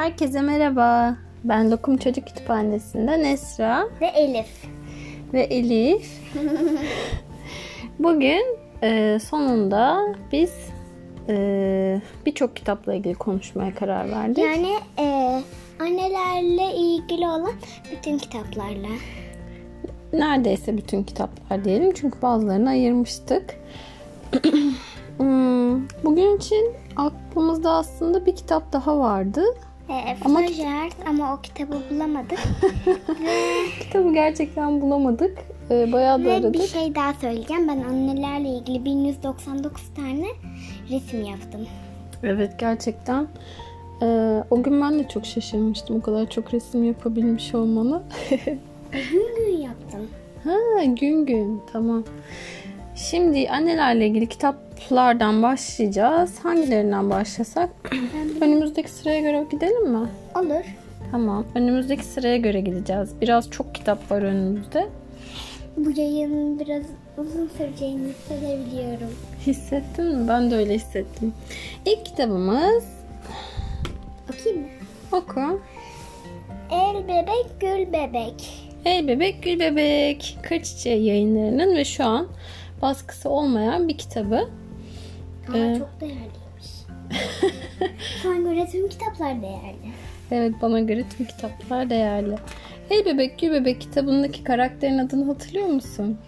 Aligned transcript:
Herkese 0.00 0.40
merhaba. 0.40 1.16
Ben 1.44 1.70
Lokum 1.70 1.96
Çocuk 1.96 2.26
Kütüphanesi'nden 2.26 3.24
Esra 3.24 3.88
Ve 4.00 4.06
Elif. 4.06 4.64
ve 5.32 5.42
Elif. 5.42 6.20
Bugün 7.98 8.42
e, 8.82 9.18
sonunda 9.18 10.00
biz 10.32 10.52
e, 11.28 12.00
birçok 12.26 12.56
kitapla 12.56 12.94
ilgili 12.94 13.14
konuşmaya 13.14 13.74
karar 13.74 14.10
verdik. 14.10 14.44
Yani 14.44 14.74
e, 14.98 15.40
annelerle 15.80 16.74
ilgili 16.74 17.26
olan 17.26 17.52
bütün 17.92 18.18
kitaplarla. 18.18 18.88
Neredeyse 20.12 20.76
bütün 20.76 21.02
kitaplar 21.02 21.64
diyelim 21.64 21.92
çünkü 21.94 22.22
bazılarını 22.22 22.70
ayırmıştık. 22.70 23.56
Hmm, 25.16 25.88
Bugün 26.04 26.36
için 26.36 26.72
aklımızda 26.96 27.70
aslında 27.70 28.26
bir 28.26 28.36
kitap 28.36 28.72
daha 28.72 28.98
vardı. 28.98 29.42
E, 29.90 30.16
Ama- 30.24 30.38
ama, 30.38 30.88
ama 31.08 31.34
o 31.34 31.40
kitabı 31.42 31.76
bulamadık. 31.90 32.38
Kitabı 33.80 34.12
gerçekten 34.14 34.80
bulamadık. 34.80 35.38
E, 35.70 35.92
bayağı 35.92 36.18
da 36.20 36.24
Ve 36.24 36.32
aradık. 36.32 36.54
bir 36.54 36.66
şey 36.66 36.94
daha 36.94 37.14
söyleyeceğim. 37.14 37.68
Ben 37.68 37.78
annelerle 37.82 38.48
ilgili 38.48 38.84
1199 38.84 39.82
tane 39.96 40.26
resim 40.90 41.24
yaptım. 41.24 41.66
Evet 42.22 42.58
gerçekten. 42.58 43.26
Ee, 44.02 44.44
o 44.50 44.62
gün 44.62 44.80
ben 44.80 44.98
de 44.98 45.08
çok 45.08 45.26
şaşırmıştım 45.26 45.96
o 45.96 46.02
kadar 46.02 46.30
çok 46.30 46.54
resim 46.54 46.84
yapabilmiş 46.84 47.54
olmanı. 47.54 48.02
Gün 48.92 49.36
gün 49.36 49.56
yaptım. 49.62 50.08
ha 50.44 50.84
gün 50.84 51.26
gün 51.26 51.60
tamam. 51.72 52.04
Şimdi 52.94 53.48
annelerle 53.50 54.06
ilgili 54.06 54.28
kitaplardan 54.80 55.42
başlayacağız. 55.42 56.38
Hangilerinden 56.42 57.10
başlasak? 57.10 57.70
Önümüzdeki 58.40 58.90
sıraya 58.90 59.20
göre 59.20 59.46
gidelim 59.50 59.90
mi? 59.90 60.08
Olur. 60.36 60.64
Tamam. 61.10 61.44
Önümüzdeki 61.54 62.04
sıraya 62.04 62.36
göre 62.36 62.60
gideceğiz. 62.60 63.10
Biraz 63.20 63.50
çok 63.50 63.74
kitap 63.74 64.10
var 64.10 64.22
önümüzde. 64.22 64.88
Bu 65.76 65.90
yayının 66.00 66.60
biraz 66.60 66.82
uzun 67.18 67.50
süreceğini 67.58 68.08
hissedebiliyorum. 68.08 69.14
Hissettin 69.46 70.04
mi? 70.04 70.28
Ben 70.28 70.50
de 70.50 70.56
öyle 70.56 70.74
hissettim. 70.74 71.32
İlk 71.86 72.06
kitabımız 72.06 72.84
Okuyayım 74.32 74.62
mı? 74.62 74.68
oku. 75.12 75.60
El 76.70 77.08
bebek 77.08 77.60
gül 77.60 77.92
bebek. 77.92 78.66
Ey 78.84 79.08
bebek 79.08 79.42
gül 79.42 79.60
bebek. 79.60 80.38
Kır 80.42 80.62
Çiçeği 80.62 81.04
yayınlarının 81.06 81.76
ve 81.76 81.84
şu 81.84 82.04
an 82.04 82.26
baskısı 82.82 83.28
olmayan 83.28 83.88
bir 83.88 83.98
kitabı. 83.98 84.48
Ama 85.54 85.64
Ee, 85.64 85.78
çok 85.78 86.00
değerliymiş. 86.00 86.70
Şu 88.22 88.30
an 88.30 88.44
göre 88.44 88.68
tüm 88.72 88.88
kitaplar 88.88 89.42
değerli. 89.42 89.90
Evet 90.30 90.54
bana 90.62 90.80
göre 90.80 91.04
tüm 91.16 91.26
kitaplar 91.26 91.90
değerli. 91.90 92.36
Ey 92.90 93.04
bebek 93.04 93.38
gül 93.38 93.50
bebek 93.52 93.80
kitabındaki 93.80 94.44
karakterin 94.44 94.98
adını 94.98 95.24
hatırlıyor 95.24 95.66
musun? 95.66 96.18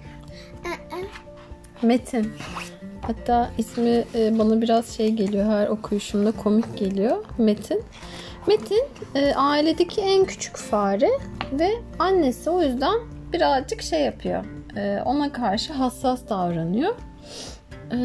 Metin. 1.82 2.32
Hatta 3.02 3.50
ismi 3.58 4.04
e, 4.14 4.38
bana 4.38 4.62
biraz 4.62 4.88
şey 4.88 5.12
geliyor 5.12 5.44
her 5.44 5.66
okuyuşumda 5.68 6.32
komik 6.32 6.78
geliyor. 6.78 7.24
Metin. 7.38 7.82
Metin 8.46 8.84
e, 9.14 9.34
ailedeki 9.34 10.00
en 10.00 10.24
küçük 10.24 10.56
fare 10.56 11.10
ve 11.52 11.70
annesi 11.98 12.50
o 12.50 12.62
yüzden 12.62 12.98
birazcık 13.32 13.82
şey 13.82 14.00
yapıyor. 14.00 14.44
E, 14.76 15.02
ona 15.04 15.32
karşı 15.32 15.72
hassas 15.72 16.28
davranıyor. 16.28 16.94
E, 17.92 17.98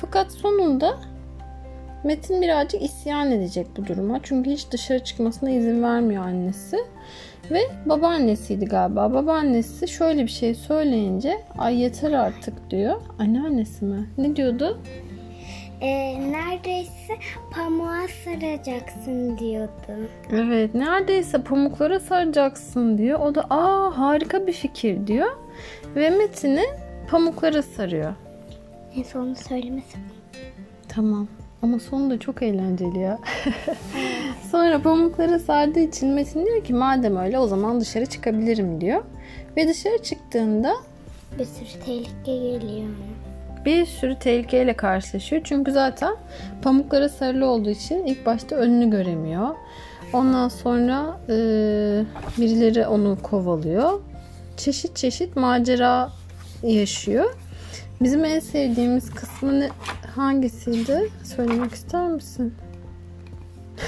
fakat 0.00 0.32
sonunda 0.32 0.98
Metin 2.04 2.42
birazcık 2.42 2.82
isyan 2.82 3.32
edecek 3.32 3.66
bu 3.76 3.86
duruma. 3.86 4.20
Çünkü 4.22 4.50
hiç 4.50 4.70
dışarı 4.70 5.04
çıkmasına 5.04 5.50
izin 5.50 5.82
vermiyor 5.82 6.24
annesi. 6.24 6.76
Ve 7.50 7.60
babaannesiydi 7.86 8.64
galiba. 8.64 9.14
Babaannesi 9.14 9.88
şöyle 9.88 10.22
bir 10.22 10.30
şey 10.30 10.54
söyleyince 10.54 11.40
ay 11.58 11.80
yeter 11.80 12.12
artık 12.12 12.70
diyor. 12.70 13.00
Anneannesi 13.18 13.84
mi? 13.84 14.08
Ne 14.18 14.36
diyordu? 14.36 14.78
e, 15.80 16.20
neredeyse 16.32 17.14
pamuğa 17.50 18.08
saracaksın 18.24 19.38
diyordu. 19.38 20.08
Evet 20.32 20.74
neredeyse 20.74 21.42
pamuklara 21.42 22.00
saracaksın 22.00 22.98
diyor. 22.98 23.20
O 23.20 23.34
da 23.34 23.44
aa 23.50 23.98
harika 23.98 24.46
bir 24.46 24.52
fikir 24.52 25.06
diyor. 25.06 25.28
Ve 25.96 26.10
Metin'i 26.10 26.64
pamuklara 27.10 27.62
sarıyor. 27.62 28.14
En 28.96 29.02
sonunu 29.02 29.36
söylemesin. 29.36 30.00
Tamam. 30.88 31.28
Ama 31.62 31.78
sonu 31.78 32.10
da 32.10 32.18
çok 32.18 32.42
eğlenceli 32.42 32.98
ya. 32.98 33.18
Sonra 34.50 34.82
pamuklara 34.82 35.38
sardığı 35.38 35.80
için 35.80 36.08
Metin 36.08 36.46
diyor 36.46 36.64
ki 36.64 36.74
madem 36.74 37.16
öyle 37.16 37.38
o 37.38 37.46
zaman 37.46 37.80
dışarı 37.80 38.06
çıkabilirim 38.06 38.80
diyor. 38.80 39.02
Ve 39.56 39.68
dışarı 39.68 40.02
çıktığında 40.02 40.74
Bir 41.38 41.44
sürü 41.44 41.84
tehlike 41.84 42.36
geliyor. 42.36 42.88
bir 43.64 43.86
sürü 43.86 44.18
tehlikeyle 44.18 44.76
karşılaşıyor. 44.76 45.42
Çünkü 45.44 45.72
zaten 45.72 46.14
pamuklara 46.62 47.08
sarılı 47.08 47.46
olduğu 47.46 47.70
için 47.70 48.06
ilk 48.06 48.26
başta 48.26 48.56
önünü 48.56 48.90
göremiyor. 48.90 49.48
Ondan 50.12 50.48
sonra 50.48 51.20
e, 51.28 51.34
birileri 52.38 52.86
onu 52.86 53.18
kovalıyor. 53.22 54.00
Çeşit 54.56 54.96
çeşit 54.96 55.36
macera 55.36 56.12
yaşıyor. 56.62 57.34
Bizim 58.04 58.24
en 58.24 58.40
sevdiğimiz 58.40 59.10
kısmı 59.10 59.60
ne, 59.60 59.68
hangisiydi? 60.14 61.10
Söylemek 61.36 61.72
ister 61.72 62.08
misin? 62.08 62.54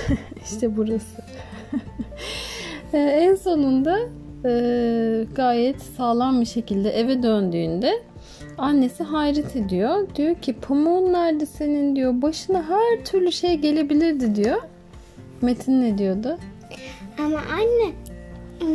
işte 0.45 0.77
burası. 0.77 1.23
E, 2.93 2.99
en 2.99 3.35
sonunda 3.35 3.99
e, 4.45 4.51
gayet 5.35 5.83
sağlam 5.83 6.41
bir 6.41 6.47
şekilde 6.47 6.91
eve 6.91 7.23
döndüğünde 7.23 8.03
annesi 8.59 9.05
hayret 9.05 9.57
ediyor. 9.57 10.09
Diyor 10.15 10.35
ki 10.35 10.53
pamuğun 10.53 11.13
nerede 11.13 11.47
senin 11.47 11.97
diyor. 11.97 12.23
Başına 12.23 12.63
her 12.69 13.05
türlü 13.05 13.33
şey 13.33 13.55
gelebilirdi 13.55 14.35
diyor. 14.35 14.63
Metin 15.43 15.83
ne 15.83 15.99
diyordu? 15.99 16.39
Ama 17.19 17.39
anne 17.39 17.93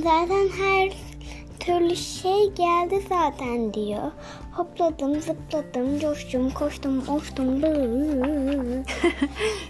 zaten 0.04 0.48
her 0.58 0.92
türlü 1.60 1.96
şey 1.96 2.52
geldi 2.52 3.02
zaten 3.10 3.74
diyor. 3.74 4.12
Hopladım, 4.52 5.22
zıpladım, 5.22 6.00
coştum, 6.00 6.50
koştum, 6.50 6.98
uçtum. 7.16 7.62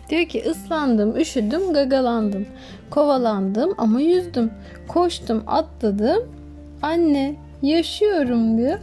Diyor 0.09 0.25
ki 0.25 0.43
ıslandım, 0.49 1.17
üşüdüm, 1.17 1.73
gagalandım. 1.73 2.45
Kovalandım 2.89 3.73
ama 3.77 4.01
yüzdüm. 4.01 4.51
Koştum, 4.87 5.43
atladım. 5.47 6.23
Anne 6.81 7.35
yaşıyorum 7.61 8.57
diyor. 8.57 8.79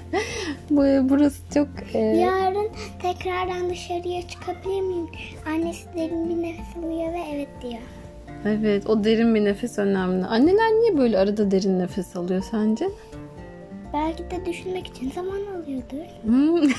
Bu 0.70 0.82
burası 1.08 1.42
çok 1.54 1.68
e, 1.94 1.98
Yarın 1.98 2.68
tekrardan 3.02 3.70
dışarıya 3.70 4.28
çıkabilir 4.28 4.80
miyim? 4.80 5.08
Annesi 5.46 5.86
derin 5.96 6.28
bir 6.28 6.42
nefes 6.42 6.76
alıyor 6.76 7.12
ve 7.12 7.20
evet 7.34 7.48
diyor. 7.62 7.82
Evet, 8.44 8.86
o 8.86 9.04
derin 9.04 9.34
bir 9.34 9.44
nefes 9.44 9.78
önemli. 9.78 10.26
Anneler 10.26 10.70
niye 10.70 10.98
böyle 10.98 11.18
arada 11.18 11.50
derin 11.50 11.78
nefes 11.78 12.16
alıyor 12.16 12.42
sence? 12.50 12.88
Belki 13.92 14.30
de 14.30 14.46
düşünmek 14.46 14.86
için 14.86 15.10
zaman 15.10 15.36
alıyordur. 15.36 16.06
Hmm. 16.22 16.70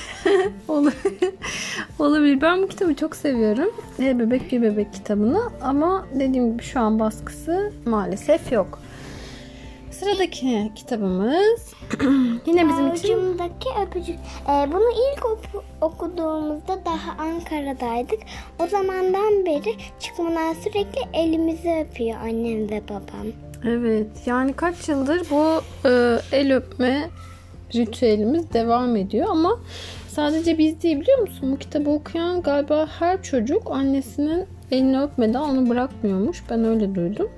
Olabilir. 1.99 2.41
Ben 2.41 2.61
bu 2.61 2.67
kitabı 2.67 2.95
çok 2.95 3.15
seviyorum. 3.15 3.69
E, 3.99 4.19
Bebek 4.19 4.51
bir 4.51 4.61
Bebek 4.61 4.93
kitabını 4.93 5.41
ama 5.61 6.05
dediğim 6.13 6.51
gibi 6.53 6.63
şu 6.63 6.79
an 6.79 6.99
baskısı 6.99 7.73
maalesef 7.85 8.51
yok. 8.51 8.79
Sıradaki 9.91 10.71
kitabımız 10.75 11.73
yine 12.45 12.69
bizim 12.69 12.93
için 12.93 13.13
Avucumdaki 13.13 13.69
öpücük. 13.87 14.15
Ee, 14.49 14.67
bunu 14.71 14.91
ilk 14.91 15.25
oku- 15.25 15.63
okuduğumuzda 15.81 16.79
daha 16.85 17.23
Ankara'daydık. 17.23 18.19
O 18.59 18.67
zamandan 18.67 19.45
beri 19.45 19.75
çıkmadan 19.99 20.53
sürekli 20.53 21.01
elimizi 21.13 21.85
öpüyor 21.89 22.17
annem 22.23 22.69
ve 22.69 22.81
babam. 22.89 23.27
Evet 23.65 24.07
yani 24.25 24.53
kaç 24.53 24.89
yıldır 24.89 25.21
bu 25.31 25.61
e, 25.89 26.19
el 26.31 26.55
öpme 26.55 27.09
ritüelimiz 27.75 28.53
devam 28.53 28.95
ediyor 28.95 29.27
ama 29.29 29.59
sadece 30.07 30.57
biz 30.57 30.83
değil 30.83 30.99
biliyor 30.99 31.19
musun? 31.19 31.51
Bu 31.51 31.57
kitabı 31.57 31.89
okuyan 31.89 32.41
galiba 32.41 32.87
her 32.99 33.23
çocuk 33.23 33.71
annesinin 33.71 34.45
elini 34.71 35.01
öpmeden 35.01 35.39
onu 35.39 35.69
bırakmıyormuş. 35.69 36.43
Ben 36.49 36.63
öyle 36.63 36.95
duydum. 36.95 37.29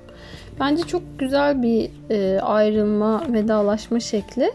Bence 0.60 0.82
çok 0.82 1.02
güzel 1.18 1.62
bir 1.62 1.90
e, 2.10 2.40
ayrılma, 2.40 3.22
vedalaşma 3.32 4.00
şekli. 4.00 4.52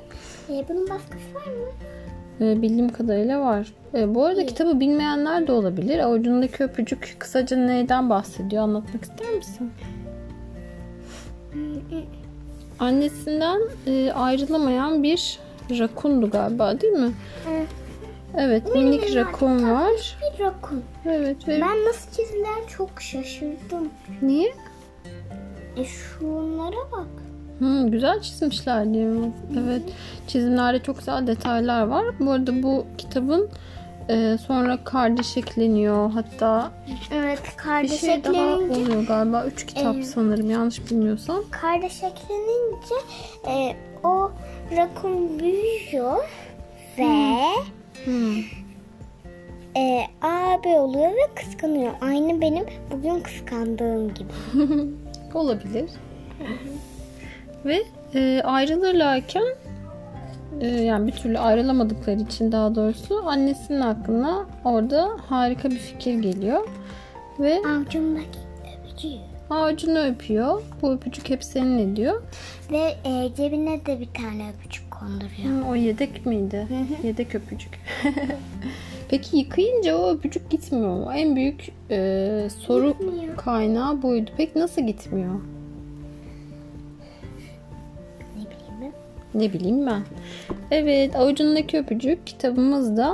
Ee, 0.49 0.65
bunun 0.69 0.89
baskısı 0.89 1.35
var 1.35 1.45
mı? 1.45 2.45
E, 2.45 2.61
bildiğim 2.61 2.89
kadarıyla 2.89 3.41
var. 3.41 3.73
E, 3.93 4.15
bu 4.15 4.25
arada 4.25 4.45
kitabı 4.45 4.79
bilmeyenler 4.79 5.47
de 5.47 5.51
olabilir. 5.51 5.99
Avucundaki 5.99 6.63
öpücük 6.63 7.15
kısaca 7.19 7.57
neyden 7.57 8.09
bahsediyor? 8.09 8.63
Anlatmak 8.63 9.03
ister 9.03 9.29
misin? 9.29 9.71
Annesinden 12.79 13.61
e, 13.87 14.11
ayrılamayan 14.11 15.03
bir 15.03 15.39
rakundu 15.79 16.29
galiba 16.29 16.81
değil 16.81 16.93
mi? 16.93 17.11
Ee, 17.49 17.65
Evet 18.37 18.75
minik 18.75 19.15
rakun 19.15 19.71
var. 19.71 20.17
Bir 20.39 20.43
rakun. 20.43 20.83
Evet 21.05 21.47
ve 21.47 21.61
Ben 21.61 21.85
nasıl 21.85 22.11
çizimler 22.11 22.67
çok 22.77 23.01
şaşırdım. 23.01 23.89
niye? 24.21 24.53
E 25.77 25.83
şunlara 25.85 26.91
bak. 26.91 27.07
Hı, 27.59 27.87
güzel 27.87 28.21
çizmişler 28.21 28.93
diyor. 28.93 29.15
Evet 29.63 29.81
çizimlerde 30.27 30.79
çok 30.83 30.97
güzel 30.99 31.27
detaylar 31.27 31.81
var. 31.87 32.05
Bu 32.19 32.31
arada 32.31 32.63
bu 32.63 32.85
kitabın 32.97 33.49
e, 34.09 34.37
sonra 34.37 34.83
kardeş 34.83 35.37
ekleniyor. 35.37 36.11
Hatta 36.11 36.71
Evet 37.13 37.39
bir 37.51 37.57
kardeş 37.57 37.99
şey 37.99 38.23
daha 38.23 38.33
eklenince 38.33 38.81
oluyor 38.81 39.07
galiba. 39.07 39.45
Üç 39.45 39.65
kitap 39.65 39.95
Evet. 39.95 40.05
sanırım 40.07 40.49
yanlış 40.49 40.91
bilmiyorsam. 40.91 41.43
kardeş 41.51 42.03
eklenince 42.03 42.95
e, 43.47 43.75
o 44.03 44.31
rakun 44.77 45.39
büyüyor 45.39 46.23
ve 46.97 47.37
Hı. 48.05 48.33
e, 49.77 50.07
abi 50.21 50.67
oluyor 50.67 51.11
ve 51.11 51.33
kıskanıyor. 51.35 51.91
Aynı 52.01 52.41
benim 52.41 52.65
bugün 52.91 53.19
kıskandığım 53.19 54.13
gibi. 54.13 54.29
Olabilir. 55.33 55.89
Ve 57.65 57.83
e, 58.15 58.41
ayrılırlarken 58.43 59.43
e, 59.43 59.68
yani 60.61 61.07
bir 61.07 61.11
türlü 61.11 61.39
ayrılamadıkları 61.39 62.19
için 62.21 62.51
daha 62.51 62.75
doğrusu 62.75 63.27
annesinin 63.27 63.81
aklına 63.81 64.45
orada 64.65 65.09
harika 65.27 65.71
bir 65.71 65.77
fikir 65.77 66.13
geliyor. 66.13 66.67
Ve 67.39 67.55
Avcumdaki 67.67 68.39
öpücüğü. 68.83 69.17
ağacını 69.49 70.07
öpüyor. 70.07 70.61
Bu 70.81 70.91
öpücük 70.91 71.29
hep 71.29 71.43
senin 71.43 71.93
ediyor. 71.93 72.21
Ve 72.71 72.95
e, 73.05 73.29
cebine 73.37 73.85
de 73.85 73.99
bir 73.99 74.09
tane 74.13 74.49
öpücük 74.57 74.91
konduruyor. 74.91 75.65
Hı, 75.65 75.69
o 75.71 75.75
yedek 75.75 76.25
miydi? 76.25 76.67
Yedek 77.03 77.35
öpücük. 77.35 77.79
Peki 79.09 79.37
yıkayınca 79.37 79.97
o 79.97 80.09
öpücük 80.11 80.49
gitmiyor 80.49 80.89
mu? 80.95 81.11
En 81.15 81.35
büyük 81.35 81.69
e, 81.91 82.47
soru 82.65 82.87
Gitmiyor. 82.99 83.37
kaynağı 83.37 84.01
buydu. 84.01 84.31
Peki 84.37 84.59
nasıl 84.59 84.81
gitmiyor? 84.81 85.33
Ne 89.33 89.53
bileyim 89.53 89.85
ben. 89.85 90.01
Evet 90.71 91.15
avucundaki 91.15 91.77
öpücük 91.77 92.27
kitabımız 92.27 92.97
da 92.97 93.13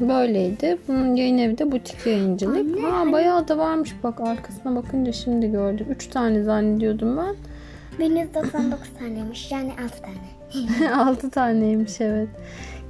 böyleydi. 0.00 0.78
Bunun 0.88 1.14
yayın 1.14 1.38
evi 1.38 1.58
de 1.58 1.72
butik 1.72 2.06
yayıncılık. 2.06 2.82
Ha, 2.84 3.12
bayağı 3.12 3.48
da 3.48 3.58
varmış 3.58 3.94
bak 4.02 4.20
arkasına 4.20 4.76
bakınca 4.76 5.12
şimdi 5.12 5.50
gördüm. 5.50 5.86
Üç 5.90 6.06
tane 6.06 6.42
zannediyordum 6.42 7.16
ben. 7.16 7.34
1199 7.98 8.88
taneymiş 8.98 9.52
yani 9.52 9.72
6 9.84 10.02
tane. 10.02 10.92
Altı 10.94 11.30
taneymiş 11.30 12.00
evet. 12.00 12.28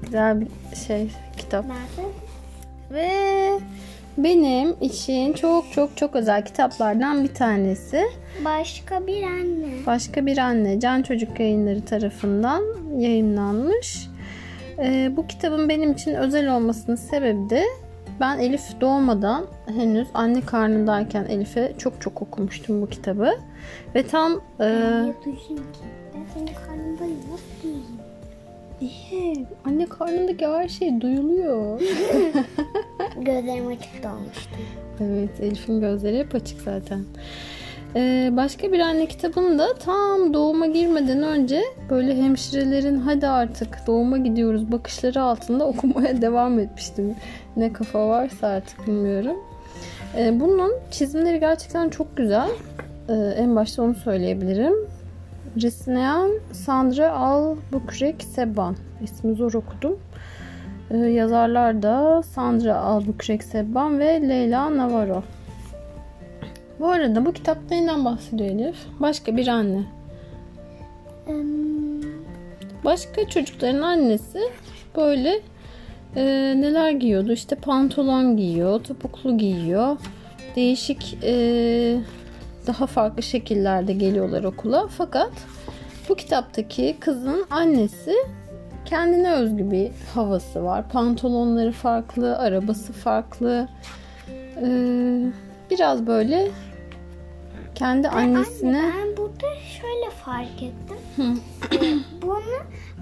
Güzel 0.02 0.40
bir 0.40 0.76
şey 0.86 1.10
kitap. 1.36 1.64
Nasıl? 1.66 2.10
Ve 2.90 3.08
benim 4.18 4.76
için 4.80 5.32
çok 5.32 5.72
çok 5.72 5.96
çok 5.96 6.16
özel 6.16 6.44
kitaplardan 6.44 7.24
bir 7.24 7.34
tanesi. 7.34 8.04
Başka 8.44 9.06
bir 9.06 9.22
anne. 9.22 9.86
Başka 9.86 10.26
bir 10.26 10.38
anne 10.38 10.80
Can 10.80 11.02
Çocuk 11.02 11.40
Yayınları 11.40 11.84
tarafından 11.84 12.62
yayınlanmış. 12.96 14.08
Ee, 14.78 15.12
bu 15.16 15.26
kitabın 15.26 15.68
benim 15.68 15.92
için 15.92 16.14
özel 16.14 16.56
olmasının 16.56 16.96
sebebi 16.96 17.50
de 17.50 17.64
ben 18.20 18.38
Elif 18.38 18.80
doğmadan 18.80 19.46
henüz 19.66 20.08
anne 20.14 20.40
karnındayken 20.40 21.24
Elif'e 21.24 21.72
çok 21.78 22.00
çok 22.00 22.22
okumuştum 22.22 22.82
bu 22.82 22.86
kitabı. 22.88 23.30
Ve 23.94 24.06
tam 24.06 24.32
e? 24.32 24.38
Ben 24.60 25.14
senin. 26.34 26.46
Nasıl 27.32 27.62
duyayım? 27.62 27.84
Niye? 28.80 29.46
Anne 29.64 29.86
karnındaki 29.86 30.46
her 30.46 30.68
şey 30.68 31.00
duyuluyor. 31.00 31.80
Gözlerim 33.24 33.66
açık 33.66 34.02
dolmuştu. 34.02 34.56
evet 35.00 35.40
Elif'in 35.40 35.80
gözleri 35.80 36.18
hep 36.18 36.34
açık 36.34 36.60
zaten. 36.60 37.04
Ee, 37.96 38.30
başka 38.32 38.72
bir 38.72 38.80
anne 38.80 39.06
kitabında 39.06 39.74
tam 39.74 40.34
doğuma 40.34 40.66
girmeden 40.66 41.22
önce 41.22 41.62
böyle 41.90 42.16
hemşirelerin 42.16 42.98
hadi 42.98 43.26
artık 43.26 43.78
doğuma 43.86 44.18
gidiyoruz 44.18 44.72
bakışları 44.72 45.22
altında 45.22 45.66
okumaya 45.68 46.22
devam 46.22 46.58
etmiştim. 46.58 47.14
Ne 47.56 47.72
kafa 47.72 48.08
varsa 48.08 48.46
artık 48.46 48.86
bilmiyorum. 48.86 49.36
Ee, 50.16 50.40
bunun 50.40 50.72
çizimleri 50.90 51.40
gerçekten 51.40 51.88
çok 51.88 52.16
güzel. 52.16 52.48
Ee, 53.08 53.12
en 53.14 53.56
başta 53.56 53.82
onu 53.82 53.94
söyleyebilirim. 53.94 54.74
Resmeyen 55.62 56.30
Sandra 56.52 57.12
Albuquerque 57.12 58.26
Seban. 58.34 58.76
İsmi 59.02 59.34
zor 59.34 59.54
okudum. 59.54 59.98
Ee, 60.90 60.96
yazarlar 60.96 61.82
da 61.82 62.22
Sandra 62.22 62.76
Albuquerque 62.76 63.46
Seban 63.46 63.98
ve 63.98 64.28
Leyla 64.28 64.76
Navarro. 64.76 65.22
Bu 66.80 66.86
arada 66.88 67.26
bu 67.26 67.32
kitapta 67.32 67.74
neyden 67.74 68.04
bahsediyor 68.04 68.50
Elif? 68.50 68.76
Başka 69.00 69.36
bir 69.36 69.48
anne. 69.48 69.82
Başka 72.84 73.28
çocukların 73.28 73.82
annesi 73.82 74.40
böyle 74.96 75.40
e, 76.16 76.24
neler 76.56 76.90
giyiyordu? 76.90 77.32
İşte 77.32 77.56
pantolon 77.56 78.36
giyiyor, 78.36 78.84
topuklu 78.84 79.38
giyiyor. 79.38 79.96
Değişik 80.56 81.18
e, 81.22 81.34
daha 82.66 82.86
farklı 82.86 83.22
şekillerde 83.22 83.92
geliyorlar 83.92 84.44
okula. 84.44 84.86
Fakat 84.86 85.32
bu 86.08 86.14
kitaptaki 86.14 86.96
kızın 87.00 87.46
annesi 87.50 88.14
kendine 88.88 89.32
özgü 89.32 89.70
bir 89.70 89.90
havası 90.14 90.64
var. 90.64 90.88
Pantolonları 90.88 91.72
farklı, 91.72 92.38
arabası 92.38 92.92
farklı. 92.92 93.68
E, 94.56 94.66
biraz 95.70 96.06
böyle 96.06 96.48
kendi 97.74 98.08
annesine 98.08 98.78
Anne 98.82 98.92
ben 99.08 99.16
burada 99.16 99.46
şöyle 99.80 100.10
fark 100.24 100.62
ettim. 100.62 101.40
Ee, 101.72 101.94
Bunu 102.22 102.40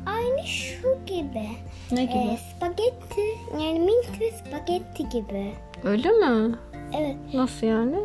aynı 0.06 0.46
şu 0.46 0.98
gibi. 1.06 1.48
ne 1.92 2.04
gibi? 2.04 2.14
Ee, 2.18 2.38
spagetti 2.56 3.20
yani 3.62 3.80
mint 3.80 4.20
ve 4.20 4.30
spagetti 4.30 5.08
gibi. 5.08 5.52
Öyle 5.84 6.08
mi? 6.10 6.54
Evet 6.96 7.16
Nasıl 7.34 7.66
yani? 7.66 7.96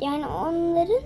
yani 0.00 0.26
onların 0.26 1.00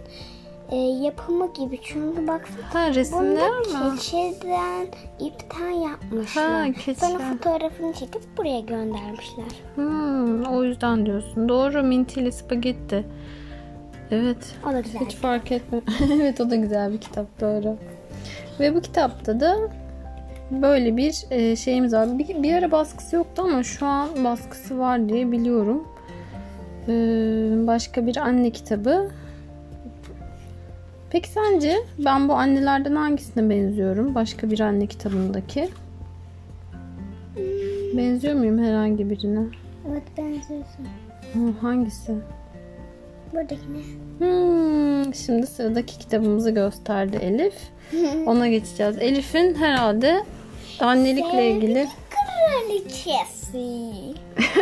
e, 0.71 0.77
yapımı 0.77 1.53
gibi. 1.53 1.81
Çünkü 1.83 2.27
baksana 2.27 2.75
Ha 2.75 2.95
resimler 2.95 3.51
Bunda 3.51 3.91
mi? 3.91 3.97
keçeden, 3.99 4.87
ipten 5.21 5.71
yapmışlar. 5.71 6.45
Ha, 6.45 6.73
keçe. 6.73 6.95
Sonra 6.95 7.19
fotoğrafını 7.19 7.93
çekip 7.93 8.39
buraya 8.39 8.61
göndermişler. 8.61 9.47
Hmm, 9.75 10.43
o 10.45 10.65
yüzden 10.65 11.07
diyorsun. 11.07 11.49
Doğru 11.49 11.83
mintili 11.83 12.33
spagetti. 12.33 13.05
Evet. 14.11 14.55
O 14.69 14.73
da 14.73 14.81
güzel. 14.81 15.01
Hiç 15.01 15.15
fark 15.15 15.53
etme. 15.53 15.81
evet 16.13 16.41
o 16.41 16.51
da 16.51 16.57
güzel 16.57 16.93
bir 16.93 17.01
kitap 17.01 17.41
doğru. 17.41 17.77
Ve 18.61 18.75
bu 18.75 18.81
kitapta 18.81 19.41
da 19.41 19.57
böyle 20.51 20.97
bir 20.97 21.25
e, 21.31 21.57
şeyimiz 21.57 21.93
var. 21.93 22.19
Bir, 22.19 22.43
bir 22.43 22.55
ara 22.55 22.71
baskısı 22.71 23.17
yoktu 23.17 23.43
ama 23.45 23.63
şu 23.63 23.87
an 23.87 24.09
baskısı 24.25 24.79
var 24.79 25.09
diye 25.09 25.33
biliyorum. 25.33 25.89
Ee, 26.89 26.93
başka 27.67 28.07
bir 28.07 28.17
anne 28.17 28.51
kitabı. 28.51 29.11
Peki 31.11 31.29
sence 31.29 31.77
ben 31.99 32.29
bu 32.29 32.33
annelerden 32.33 32.97
hangisine 32.97 33.51
benziyorum? 33.51 34.15
Başka 34.15 34.51
bir 34.51 34.61
anne 34.61 34.87
kitabındaki. 34.87 35.69
Benziyor 37.97 38.35
muyum 38.35 38.59
herhangi 38.65 39.11
birine? 39.11 39.41
Evet 39.91 40.03
benziyorsun. 40.19 40.89
Hı, 41.33 41.39
hangisi? 41.61 42.15
Buradakine. 43.33 43.79
Hmm, 44.19 45.15
şimdi 45.15 45.47
sıradaki 45.47 45.99
kitabımızı 45.99 46.51
gösterdi 46.51 47.19
Elif. 47.23 47.55
Ona 48.27 48.49
geçeceğiz. 48.49 48.99
Elif'in 48.99 49.55
herhalde 49.55 50.25
annelikle 50.81 51.51
ilgili. 51.51 51.87
Kraliçesi. 52.11 53.91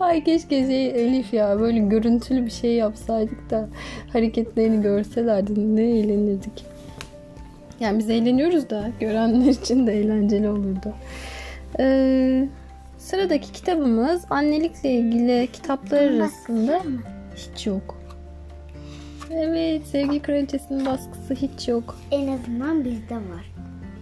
Ay 0.00 0.24
keşke 0.24 0.66
şey 0.66 0.86
Elif 0.86 1.34
ya 1.34 1.60
böyle 1.60 1.78
görüntülü 1.78 2.46
bir 2.46 2.50
şey 2.50 2.72
yapsaydık 2.72 3.50
da 3.50 3.68
hareketlerini 4.14 4.82
görselerdi 4.82 5.76
ne 5.76 5.82
eğlenirdik. 5.82 6.64
Yani 7.80 7.98
biz 7.98 8.10
eğleniyoruz 8.10 8.70
da 8.70 8.90
görenler 9.00 9.50
için 9.50 9.86
de 9.86 9.92
eğlenceli 9.92 10.48
olurdu. 10.48 10.94
Ee, 11.80 12.48
sıradaki 12.98 13.52
kitabımız 13.52 14.24
annelikle 14.30 14.90
ilgili 14.90 15.48
kitaplar 15.52 16.02
arasında 16.02 16.82
hiç 17.36 17.66
yok. 17.66 18.04
Evet, 19.30 19.86
Sevgi 19.86 20.22
Kraliçesi'nin 20.22 20.86
baskısı 20.86 21.34
hiç 21.34 21.68
yok. 21.68 21.96
En 22.10 22.28
azından 22.28 22.84
bizde 22.84 23.14
var. 23.14 23.52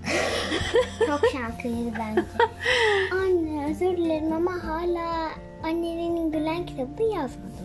Çok 1.06 1.20
şanslıyız 1.32 1.94
bence. 1.98 2.22
Anne 3.12 3.70
özür 3.70 3.96
dilerim 3.96 4.32
ama 4.32 4.52
hala 4.64 5.30
annenin 5.64 6.32
gülen 6.32 6.66
kitabını 6.66 7.14
yazmadım. 7.14 7.61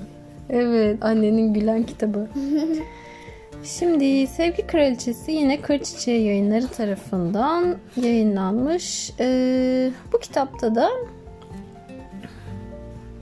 Evet, 0.50 0.98
annenin 1.06 1.54
gülen 1.54 1.84
kitabı. 1.84 2.28
Şimdi 3.64 4.28
Sevgi 4.28 4.68
Kraliçesi 4.68 5.32
yine 5.32 5.62
Kır 5.62 5.80
Çiçeği 5.80 6.28
yayınları 6.28 6.68
tarafından 6.68 7.76
yayınlanmış. 7.96 9.12
Ee, 9.20 9.92
bu 10.14 10.20
kitapta 10.20 10.76
da 10.76 10.90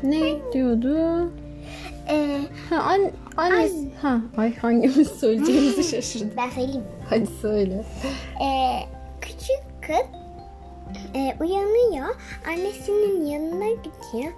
Ne 0.03 0.21
diyordu? 0.53 0.97
Ee, 2.09 2.37
Ha, 2.69 2.75
an, 2.75 3.01
annesi. 3.37 3.89
Ha, 4.01 4.17
ay 4.37 4.55
hangimiz 4.57 5.07
söyleyeceğimizi 5.07 5.83
şaşırdım. 5.95 6.31
ben 6.37 6.49
söyleyeyim? 6.49 6.83
Hadi 7.09 7.27
söyle. 7.41 7.83
Ee, 8.43 8.79
küçük 9.21 9.59
kız 9.81 10.19
e, 11.15 11.35
uyanıyor. 11.39 12.15
Annesinin 12.47 13.25
yanına 13.25 13.69
gidiyor. 13.69 14.33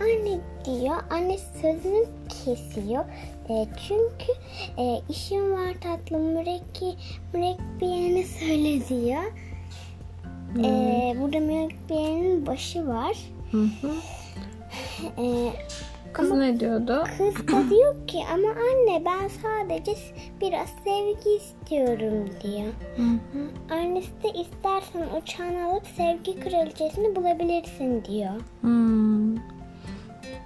Anne 0.00 0.38
diyor. 0.64 0.96
Annesi 1.10 1.46
sözünü 1.62 2.04
kesiyor. 2.28 3.04
E, 3.48 3.66
çünkü 3.88 4.32
e, 4.78 5.00
işim 5.08 5.52
var 5.52 5.74
tatlım. 5.80 6.22
Mürekki, 6.22 6.94
mürekkebiyene 7.32 8.24
söyle 8.24 8.88
diyor. 8.88 9.22
E, 10.58 11.16
burada 11.20 11.40
mürekkebiyenin 11.40 12.46
başı 12.46 12.88
var. 12.88 13.16
Hı 13.50 13.68
hı. 13.80 13.92
E, 15.18 15.52
Kız 16.16 16.30
ne 16.32 16.60
diyordu? 16.60 17.04
kız 17.18 17.48
da 17.48 17.70
diyor 17.70 18.06
ki 18.06 18.18
ama 18.32 18.48
anne 18.48 19.04
ben 19.04 19.28
sadece 19.28 19.92
biraz 20.40 20.68
sevgi 20.84 21.36
istiyorum 21.36 22.28
diyor. 22.42 22.72
Hı 22.96 23.02
hı. 23.02 23.74
Annesi 23.74 24.22
de 24.22 24.28
istersen 24.28 25.06
uçağını 25.22 25.66
alıp 25.66 25.86
sevgi 25.86 26.40
kraliçesini 26.40 27.16
bulabilirsin 27.16 28.04
diyor. 28.04 28.30
Hmm. 28.60 29.36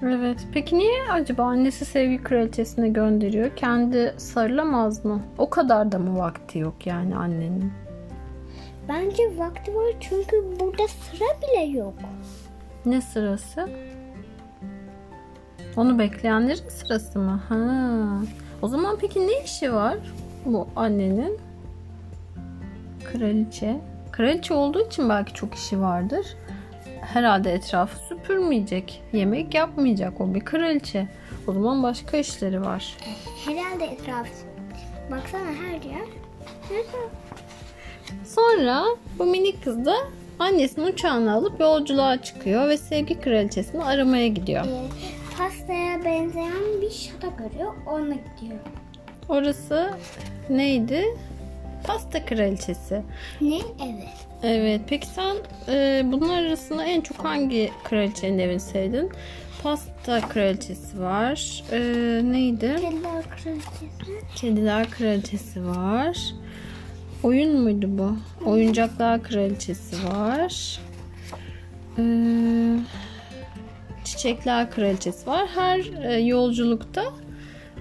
Evet. 0.02 0.46
Peki 0.54 0.78
niye 0.78 1.02
acaba 1.12 1.44
annesi 1.44 1.84
sevgi 1.84 2.22
kraliçesine 2.22 2.88
gönderiyor? 2.88 3.56
Kendi 3.56 4.14
sarılamaz 4.16 5.04
mı? 5.04 5.22
O 5.38 5.50
kadar 5.50 5.92
da 5.92 5.98
mı 5.98 6.18
vakti 6.18 6.58
yok 6.58 6.86
yani 6.86 7.16
annenin? 7.16 7.72
Bence 8.88 9.22
vakti 9.38 9.74
var 9.74 9.94
çünkü 10.00 10.36
burada 10.60 10.88
sıra 10.88 11.26
bile 11.42 11.78
yok. 11.78 11.94
Ne 12.86 13.00
sırası? 13.00 13.68
Onu 15.76 15.98
bekleyenlerin 15.98 16.68
sırası 16.68 17.18
mı? 17.18 17.42
Ha. 17.48 17.56
O 18.62 18.68
zaman 18.68 18.96
peki 19.00 19.26
ne 19.26 19.44
işi 19.44 19.72
var 19.72 19.96
bu 20.44 20.68
annenin? 20.76 21.38
Kraliçe. 23.04 23.80
Kraliçe 24.12 24.54
olduğu 24.54 24.86
için 24.86 25.08
belki 25.08 25.34
çok 25.34 25.54
işi 25.54 25.80
vardır. 25.80 26.26
Herhalde 27.00 27.52
etrafı 27.52 27.98
süpürmeyecek. 27.98 29.02
Yemek 29.12 29.54
yapmayacak. 29.54 30.20
O 30.20 30.34
bir 30.34 30.40
kraliçe. 30.40 31.08
O 31.46 31.52
zaman 31.52 31.82
başka 31.82 32.16
işleri 32.16 32.60
var. 32.62 32.96
Herhalde 33.46 33.84
etrafı. 33.84 34.30
Baksana 35.10 35.42
her 35.42 35.90
yer. 35.90 36.06
Sonra 38.24 38.84
bu 39.18 39.24
minik 39.24 39.64
kız 39.64 39.86
da 39.86 39.94
annesinin 40.38 40.86
uçağını 40.86 41.32
alıp 41.32 41.60
yolculuğa 41.60 42.22
çıkıyor 42.22 42.68
ve 42.68 42.76
sevgi 42.76 43.20
kraliçesini 43.20 43.84
aramaya 43.84 44.28
gidiyor. 44.28 44.64
Ee, 44.64 45.19
pastaya 45.40 46.04
benzeyen 46.04 46.82
bir 46.82 46.90
şata 46.90 47.26
görüyor. 47.26 47.72
Ona 47.86 48.14
gidiyor. 48.14 48.60
Orası 49.28 49.90
neydi? 50.50 51.04
Pasta 51.84 52.24
kraliçesi. 52.24 53.02
Ne? 53.40 53.58
Evet. 53.84 54.08
Evet. 54.42 54.80
Peki 54.88 55.06
sen 55.06 55.36
e, 55.68 56.02
bunlar 56.04 56.42
arasında 56.42 56.84
en 56.84 57.00
çok 57.00 57.24
hangi 57.24 57.70
kraliçenin 57.84 58.38
evini 58.38 58.60
sevdin? 58.60 59.10
Pasta 59.62 60.20
kraliçesi 60.20 61.00
var. 61.00 61.64
E, 61.72 61.78
neydi? 62.24 62.76
Kediler 62.80 63.24
kraliçesi. 63.30 64.36
Kediler 64.36 64.90
kraliçesi 64.90 65.66
var. 65.66 66.34
Oyun 67.22 67.60
muydu 67.60 67.86
bu? 67.88 68.16
Oyuncaklar 68.50 69.22
kraliçesi 69.22 69.96
var. 70.06 70.80
E, 71.98 72.02
çiçekler 74.10 74.70
kraliçesi 74.70 75.26
var. 75.26 75.46
Her 75.54 75.78
e, 76.04 76.20
yolculukta 76.20 77.02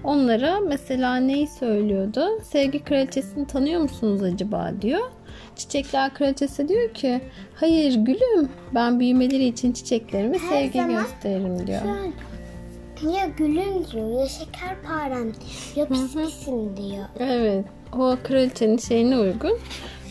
onlara 0.04 0.60
mesela 0.60 1.16
neyi 1.16 1.48
söylüyordu? 1.48 2.28
Sevgi 2.44 2.84
kraliçesini 2.84 3.48
tanıyor 3.48 3.82
musunuz 3.82 4.24
acaba 4.24 4.72
diyor. 4.82 5.12
Çiçekler 5.56 6.14
kraliçesi 6.14 6.68
diyor 6.68 6.94
ki 6.94 7.22
hayır 7.56 7.96
gülüm 7.96 8.50
ben 8.76 9.00
büyümeleri 9.00 9.46
için 9.46 9.72
çiçeklerime 9.72 10.38
Her 10.38 10.50
sevgi 10.50 10.94
gösteririm 10.94 11.68
diyor. 11.68 11.82
Şöyle. 11.82 13.18
Ya 13.18 13.26
gülüm 13.38 13.86
diyor, 13.92 14.20
ya 14.20 14.28
şekerparem 14.28 15.24
diyor, 15.24 15.76
ya 15.76 15.88
pis 15.88 16.16
pisim 16.16 16.78
diyor. 16.78 17.06
Evet. 17.20 17.66
O 17.94 18.18
kraliçenin 18.24 18.78
şeyine 18.78 19.18
uygun. 19.18 19.58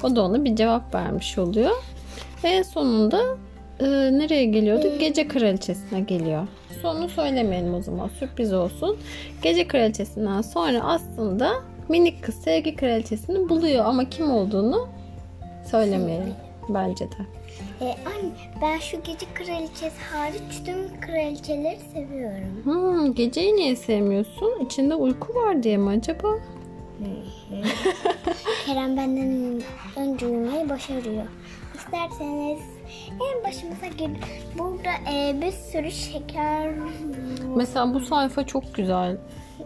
O 0.03 0.17
da 0.17 0.23
ona 0.23 0.45
bir 0.45 0.57
cevap 0.57 0.95
vermiş 0.95 1.39
oluyor. 1.39 1.71
En 2.45 2.63
sonunda 2.63 3.21
e, 3.81 3.87
nereye 4.19 4.45
geliyordu? 4.45 4.89
Gece 4.99 5.29
kraliçesine 5.29 6.01
geliyor. 6.01 6.47
Sonunu 6.83 7.09
söylemeyelim 7.09 7.75
o 7.75 7.83
zaman. 7.83 8.09
Sürpriz 8.19 8.53
olsun. 8.53 8.97
Gece 9.43 9.69
kraliçesinden 9.69 10.43
sonra 10.43 10.81
aslında 10.83 11.53
minik 11.89 12.25
kız 12.25 12.35
sevgi 12.35 12.77
kraliçesini 12.77 13.49
buluyor 13.49 13.85
ama 13.85 14.09
kim 14.09 14.31
olduğunu 14.31 14.89
söylemeyelim 15.71 16.35
bence 16.69 17.05
de. 17.05 17.17
Ee, 17.81 17.85
anne 17.85 18.31
ben 18.63 18.79
şu 18.79 18.97
gece 18.97 19.27
kraliçesi 19.35 20.01
hariç 20.13 20.65
tüm 20.67 21.01
kraliçeleri 21.01 21.79
seviyorum. 21.95 22.65
Hmm, 22.65 23.15
geceyi 23.15 23.57
niye 23.57 23.77
sevmiyorsun? 23.77 24.53
İçinde 24.67 24.95
uyku 24.95 25.35
var 25.35 25.63
diye 25.63 25.77
mi 25.77 25.91
acaba? 25.91 26.29
Kerem 28.67 28.97
benden 28.97 29.63
önce 29.97 30.27
uyumayı 30.27 30.69
başarıyor. 30.69 31.25
İsterseniz 31.75 32.59
en 33.13 33.45
başımıza 33.45 33.87
gir. 33.87 34.11
Burada 34.59 35.13
e, 35.13 35.41
bir 35.41 35.53
sürü 35.53 35.91
şeker 35.91 36.71
Mesela 37.57 37.95
bu 37.95 38.01
sayfa 38.01 38.47
çok 38.47 38.75
güzel. 38.75 39.17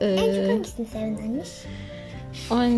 Ee, 0.00 0.06
En 0.06 0.34
çok 0.34 0.50
hangisini 0.50 0.86
sevinmiş? 0.86 1.48
Ay, 2.50 2.68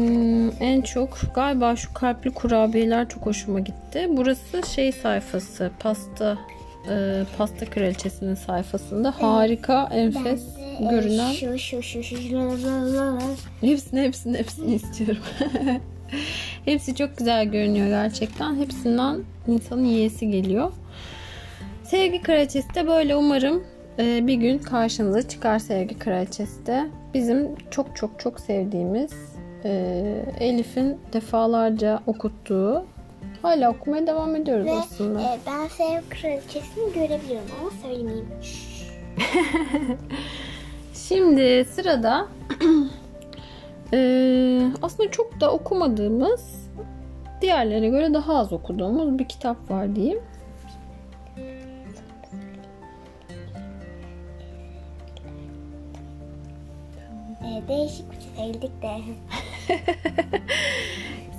en 0.61 0.83
çok 0.83 1.19
galiba 1.35 1.77
şu 1.77 1.95
kalpli 1.95 2.31
kurabiyeler 2.31 3.09
çok 3.09 3.27
hoşuma 3.27 3.61
gitti. 3.61 4.09
Burası 4.11 4.75
şey 4.75 4.93
sayfası, 4.93 5.71
pasta 5.81 6.39
e, 6.91 7.23
pasta 7.39 7.67
kraliçesinin 7.67 8.35
sayfasında 8.35 9.15
harika, 9.21 9.89
enfes 9.93 10.43
Ben 10.81 10.87
de, 10.87 10.87
e, 10.87 10.97
görünen. 10.97 11.33
Şu 11.33 11.59
şu 11.59 11.83
şu 11.83 12.03
şu 12.03 12.17
şu 12.17 12.35
la 12.37 12.97
la. 12.97 13.19
Hepsini 13.61 14.01
hepsini 14.01 14.39
hepsini 14.39 14.75
istiyorum. 14.75 15.23
Hepsi 16.65 16.95
çok 16.95 17.17
güzel 17.19 17.45
görünüyor 17.45 17.87
gerçekten. 17.89 18.57
Hepsinden 18.57 19.21
insanın 19.47 19.85
yiyesi 19.85 20.31
geliyor. 20.31 20.73
Sevgi 21.85 22.23
Kraliçesi 22.23 22.75
de 22.75 22.87
böyle 22.87 23.17
umarım 23.17 23.65
e, 23.99 24.27
bir 24.27 24.35
gün 24.35 24.59
karşınıza 24.59 25.29
çıkar 25.29 25.59
Sevgi 25.59 25.99
Kraliçesi 25.99 26.67
de. 26.67 26.87
Bizim 27.15 27.49
çok 27.71 27.97
çok 27.97 28.21
çok 28.21 28.41
sevdiğimiz 28.41 29.13
e, 29.65 29.71
Elif'in 30.41 30.97
defalarca 31.13 32.01
okuttuğu 32.07 32.85
hala 33.43 33.71
okumaya 33.71 34.07
devam 34.07 34.37
ediyoruz 34.37 34.67
Ve 34.67 34.73
aslında. 34.73 35.21
e, 35.23 35.39
ben 35.47 35.69
Sev 35.69 36.01
Kraliçesi'ni 36.11 36.93
görebiliyorum 36.95 37.49
ama 37.61 37.71
söylemeyeyim. 37.83 38.27
Şimdi 41.09 41.65
sırada 41.75 42.27
eee, 42.61 42.69
aslında 44.85 45.11
çok 45.11 45.41
da 45.41 45.53
okumadığımız 45.53 46.71
diğerlerine 47.41 47.89
göre 47.89 48.15
daha 48.15 48.39
az 48.39 48.53
okuduğumuz 48.53 49.19
bir 49.19 49.25
kitap 49.25 49.71
var 49.71 49.97
diyeyim. 49.97 50.23
E, 57.45 57.69
değişik 57.69 58.05
bir 58.13 58.21
sevdik 58.37 58.83
de. 58.83 58.95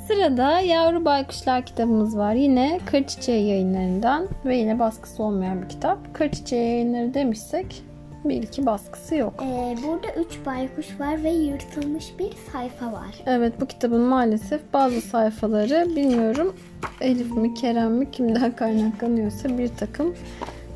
Sırada 0.07 0.59
Yavru 0.59 1.05
Baykuşlar 1.05 1.65
kitabımız 1.65 2.17
var. 2.17 2.33
Yine 2.33 2.79
Kır 2.85 3.03
Çiçeği 3.03 3.47
yayınlarından 3.47 4.27
ve 4.45 4.57
yine 4.57 4.79
baskısı 4.79 5.23
olmayan 5.23 5.61
bir 5.61 5.69
kitap. 5.69 6.13
Kır 6.13 6.31
Çiçeği 6.31 6.71
yayınları 6.71 7.13
demişsek 7.13 7.83
bir 8.29 8.43
iki 8.43 8.65
baskısı 8.65 9.15
yok. 9.15 9.33
E, 9.43 9.75
burada 9.87 10.07
üç 10.19 10.45
baykuş 10.45 10.99
var 10.99 11.23
ve 11.23 11.29
yırtılmış 11.29 12.19
bir 12.19 12.31
sayfa 12.51 12.91
var. 12.91 13.15
Evet 13.25 13.53
bu 13.61 13.65
kitabın 13.65 14.01
maalesef 14.01 14.61
bazı 14.73 15.01
sayfaları 15.01 15.95
bilmiyorum 15.95 16.55
Elif 17.01 17.31
mi 17.31 17.53
Kerem 17.53 17.91
mi 17.91 18.11
kimden 18.11 18.55
kaynaklanıyorsa 18.55 19.57
bir 19.57 19.67
takım 19.67 20.15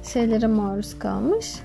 şeylere 0.03 0.47
maruz 0.47 0.99
kalmış. 0.99 1.55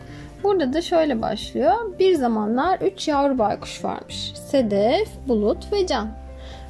Burada 0.42 0.72
da 0.72 0.82
şöyle 0.82 1.22
başlıyor. 1.22 1.72
Bir 1.98 2.14
zamanlar 2.14 2.78
üç 2.80 3.08
yavru 3.08 3.38
baykuş 3.38 3.84
varmış. 3.84 4.32
Sedef, 4.50 5.08
Bulut 5.28 5.72
ve 5.72 5.86
Can. 5.86 6.08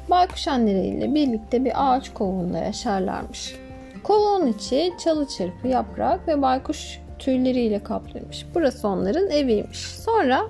Baykuş 0.09 0.47
anneleriyle 0.47 1.15
birlikte 1.15 1.65
bir 1.65 1.71
ağaç 1.75 2.13
kovuğunda 2.13 2.57
yaşarlarmış. 2.57 3.55
Kovuğun 4.03 4.47
içi 4.47 4.93
çalı 5.03 5.27
çırpı, 5.27 5.67
yaprak 5.67 6.27
ve 6.27 6.41
baykuş 6.41 6.99
tüyleriyle 7.19 7.83
kaplıymış. 7.83 8.45
Burası 8.55 8.87
onların 8.87 9.29
eviymiş. 9.29 9.79
Sonra 9.79 10.47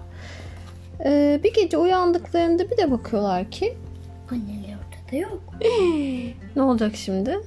ee, 1.05 1.39
bir 1.43 1.53
gece 1.53 1.77
uyandıklarında 1.77 2.72
bir 2.72 2.77
de 2.77 2.91
bakıyorlar 2.91 3.51
ki 3.51 3.77
Anneler 4.31 4.75
ortada 4.77 5.15
yok. 5.17 5.41
ne 6.55 6.62
olacak 6.62 6.95
şimdi? 6.95 7.39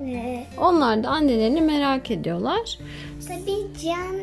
Ve 0.00 0.44
Onlar 0.58 1.04
da 1.04 1.08
annelerini 1.08 1.60
merak 1.60 2.10
ediyorlar. 2.10 2.78
tabii 3.28 3.66
Can 3.84 4.14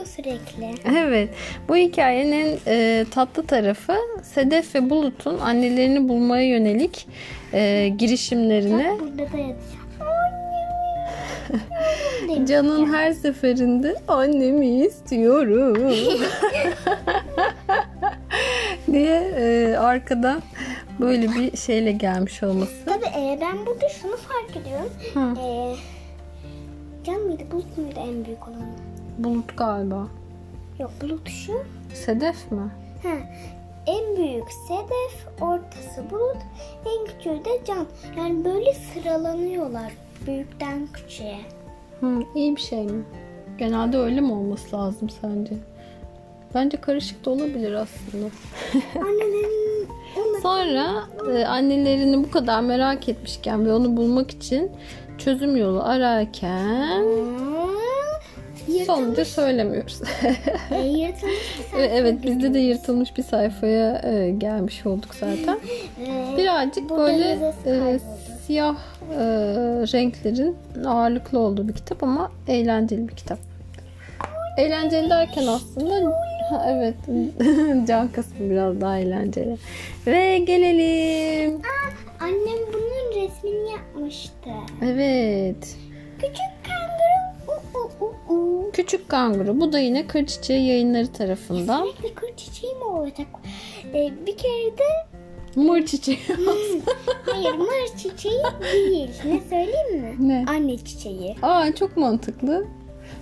diyor 0.00 0.06
sürekli. 0.06 0.74
Evet, 0.98 1.28
bu 1.68 1.76
hikayenin 1.76 2.60
e, 2.66 3.04
tatlı 3.10 3.46
tarafı 3.46 3.94
Sedef 4.22 4.74
ve 4.74 4.90
Bulut'un 4.90 5.38
annelerini 5.38 6.08
bulmaya 6.08 6.48
yönelik 6.48 7.08
e, 7.52 7.88
girişimlerini 7.98 8.86
Burada 9.00 9.32
da 9.32 9.38
yatacağım. 9.38 9.80
Can'ın 12.46 12.92
her 12.92 13.12
seferinde 13.12 13.94
annemi 14.08 14.68
istiyorum 14.68 15.76
diye 18.92 19.32
e, 19.36 19.76
arkadan 19.76 20.42
böyle 21.00 21.28
bir 21.28 21.56
şeyle 21.56 21.92
gelmiş 21.92 22.42
olması. 22.42 22.72
Tabii 22.86 23.06
e, 23.06 23.38
ben 23.40 23.66
burada 23.66 23.88
şunu 23.88 24.16
fark 24.16 24.56
ediyorum. 24.56 24.90
Hı. 25.14 25.40
E, 25.40 25.76
Can 27.04 27.20
mıydı 27.20 27.42
Bulut 27.52 27.78
muydu 27.78 28.00
en 28.08 28.24
büyük 28.24 28.48
olan? 28.48 28.89
Bulut 29.24 29.56
galiba. 29.56 30.06
Yok 30.78 30.90
Bulut 31.02 31.28
şu. 31.28 31.52
Sedef 31.94 32.52
mi? 32.52 32.70
Ha, 33.02 33.16
en 33.86 34.16
büyük 34.16 34.44
Sedef, 34.68 35.40
ortası 35.40 36.10
Bulut, 36.10 36.36
en 36.86 37.06
küçüğü 37.06 37.44
de 37.44 37.64
Can. 37.66 37.86
Yani 38.16 38.44
böyle 38.44 38.74
sıralanıyorlar 38.74 39.92
büyükten 40.26 40.88
küçüğe. 40.92 41.38
Hı, 42.00 42.22
iyi 42.34 42.56
bir 42.56 42.60
şey 42.60 42.82
mi? 42.84 43.02
Genelde 43.58 43.98
öyle 43.98 44.20
mi 44.20 44.32
olması 44.32 44.76
lazım 44.76 45.08
sence? 45.10 45.54
Bence 46.54 46.76
karışık 46.76 47.24
da 47.24 47.30
olabilir 47.30 47.72
aslında. 47.72 48.26
Annelerin 49.00 49.88
Sonra 50.42 51.04
e, 51.32 51.44
annelerini 51.44 52.24
bu 52.24 52.30
kadar 52.30 52.60
merak 52.60 53.08
etmişken 53.08 53.66
ve 53.66 53.72
onu 53.72 53.96
bulmak 53.96 54.30
için 54.30 54.70
çözüm 55.18 55.56
yolu 55.56 55.82
ararken 55.82 57.04
sonucu 58.86 59.24
söylemiyoruz. 59.24 60.00
e, 60.70 60.76
yırtılmış 60.86 61.38
evet 61.78 62.22
bizde 62.22 62.54
de 62.54 62.58
yırtılmış 62.58 63.16
bir 63.16 63.22
sayfaya 63.22 63.98
e, 64.04 64.30
gelmiş 64.30 64.86
olduk 64.86 65.14
zaten. 65.14 65.58
E, 66.06 66.36
Birazcık 66.38 66.90
böyle 66.90 67.52
e, 67.66 67.98
siyah 68.46 68.76
e, 69.12 69.18
renklerin 69.92 70.56
ağırlıklı 70.86 71.38
olduğu 71.38 71.68
bir 71.68 71.72
kitap 71.74 72.02
ama 72.02 72.30
eğlenceli 72.48 73.08
bir 73.08 73.16
kitap. 73.16 73.38
Eğlenceli 74.58 75.10
derken 75.10 75.46
aslında 75.46 76.14
evet 76.68 76.94
can 77.88 78.08
kısmı 78.08 78.50
biraz 78.50 78.80
daha 78.80 78.98
eğlenceli. 78.98 79.56
Ve 80.06 80.38
gelelim. 80.38 81.54
Aa, 81.54 82.24
annem 82.24 82.58
bunun 82.72 83.22
resmini 83.22 83.72
yapmıştı. 83.72 84.50
Evet. 84.84 85.76
Küçük 86.18 86.59
Küçük 88.80 89.08
Kanguru. 89.08 89.60
Bu 89.60 89.72
da 89.72 89.78
yine 89.78 90.06
Kır 90.06 90.26
Çiçeği 90.26 90.66
yayınları 90.68 91.12
tarafından. 91.12 91.86
Sürekli 91.86 92.14
kır 92.14 92.36
çiçeği 92.36 92.74
mi 92.74 92.84
olacak? 92.84 93.26
E, 93.94 94.12
bir 94.26 94.36
kere 94.36 94.78
de 94.78 95.06
Mor 95.56 95.80
çiçeği. 95.86 96.18
hayır 97.26 97.54
mır 97.54 97.96
çiçeği 97.98 98.42
değil. 98.72 99.10
Ne 99.24 99.40
söyleyeyim 99.40 100.00
mi? 100.00 100.28
Ne? 100.28 100.44
Anne 100.48 100.76
çiçeği. 100.78 101.36
Aa 101.42 101.74
çok 101.74 101.96
mantıklı. 101.96 102.66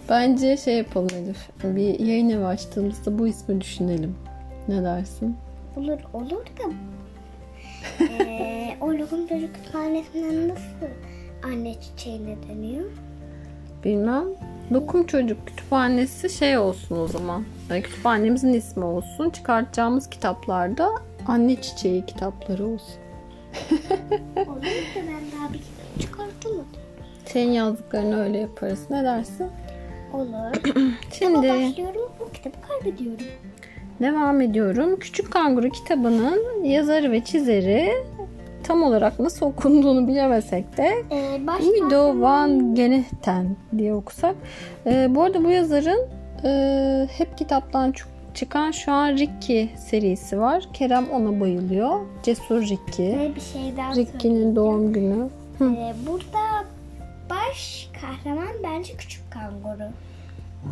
Bence 0.08 0.56
şey 0.56 0.76
yapalım 0.76 1.08
Elif. 1.16 1.48
Bir 1.64 2.00
yayın 2.06 2.28
evi 2.30 2.44
açtığımızda 2.44 3.18
bu 3.18 3.26
ismi 3.28 3.60
düşünelim. 3.60 4.16
Ne 4.68 4.82
dersin? 4.82 5.36
Olur 5.76 5.98
olur 6.14 6.44
da 6.46 6.70
eee 8.00 8.76
o 8.80 8.88
lokum 8.88 9.26
çocuk 9.26 9.54
kütüphanesinden 9.54 10.48
nasıl 10.48 10.86
anne 11.44 11.74
çiçeğine 11.80 12.36
dönüyor? 12.48 12.90
Bilmem. 13.84 14.24
Dokum 14.74 15.06
Çocuk 15.06 15.46
Kütüphanesi 15.46 16.30
şey 16.30 16.58
olsun 16.58 16.98
o 16.98 17.06
zaman. 17.08 17.44
Yani 17.70 17.82
kütüphanemizin 17.82 18.52
ismi 18.52 18.84
olsun. 18.84 19.30
Çıkartacağımız 19.30 20.10
kitaplarda 20.10 20.88
anne 21.26 21.60
çiçeği 21.62 22.06
kitapları 22.06 22.66
olsun. 22.66 22.94
Olur 24.36 24.62
da 24.62 24.96
ben 24.96 25.40
daha 25.40 25.52
bir 25.52 25.58
kitap 25.58 26.00
çıkartamadım. 26.00 26.66
Senin 27.24 27.52
yazdıklarını 27.52 28.22
öyle 28.24 28.38
yaparız. 28.38 28.80
Ne 28.90 29.04
dersin? 29.04 29.46
Olur. 30.12 30.54
Şimdi 31.18 31.48
başlıyorum 31.48 32.12
bu 32.20 32.32
kitabı 32.32 32.56
kaybediyorum. 32.68 33.26
devam 34.00 34.40
ediyorum. 34.40 34.98
Küçük 34.98 35.30
Kanguru 35.32 35.70
kitabının 35.70 36.64
yazarı 36.64 37.12
ve 37.12 37.24
çizeri 37.24 37.92
tam 38.68 38.82
olarak 38.82 39.18
nasıl 39.18 39.46
okunduğunu 39.46 40.08
bilemesek 40.08 40.76
de 40.76 40.92
Guido 41.58 42.20
van 42.20 42.74
Geneten 42.74 43.56
diye 43.78 43.94
okusak. 43.94 44.36
Ee, 44.86 45.06
bu 45.14 45.22
arada 45.22 45.44
bu 45.44 45.50
yazarın 45.50 46.06
e, 46.44 47.08
hep 47.18 47.38
kitaptan 47.38 47.92
çık- 47.92 48.08
çıkan 48.34 48.70
şu 48.70 48.92
an 48.92 49.08
Ricky 49.16 49.68
serisi 49.76 50.40
var. 50.40 50.68
Kerem 50.72 51.10
ona 51.10 51.40
bayılıyor. 51.40 52.00
Cesur 52.22 52.62
Ricky. 52.62 53.18
Ve 53.18 53.34
bir 53.34 53.40
şey 53.40 53.76
daha 53.76 53.94
Ricky'nin 53.94 54.56
doğum 54.56 54.92
günü. 54.92 55.28
Hı. 55.58 55.70
Eee, 55.70 55.94
burada 56.06 56.64
baş 57.30 57.90
kahraman 58.00 58.48
bence 58.64 58.92
küçük 58.96 59.22
kanguru. 59.30 59.90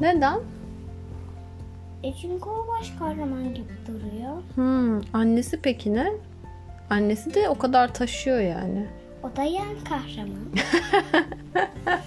Neden? 0.00 0.38
E 2.02 2.12
çünkü 2.22 2.48
o 2.48 2.66
baş 2.78 2.92
kahraman 2.98 3.54
gibi 3.54 3.72
duruyor. 3.86 4.36
Hmm, 4.54 5.00
annesi 5.12 5.60
peki 5.62 5.94
ne? 5.94 6.12
Annesi 6.90 7.34
de 7.34 7.48
o 7.48 7.58
kadar 7.58 7.94
taşıyor 7.94 8.40
yani. 8.40 8.86
O 9.22 9.36
da 9.36 9.42
yan 9.42 9.66
kahraman. 9.88 10.46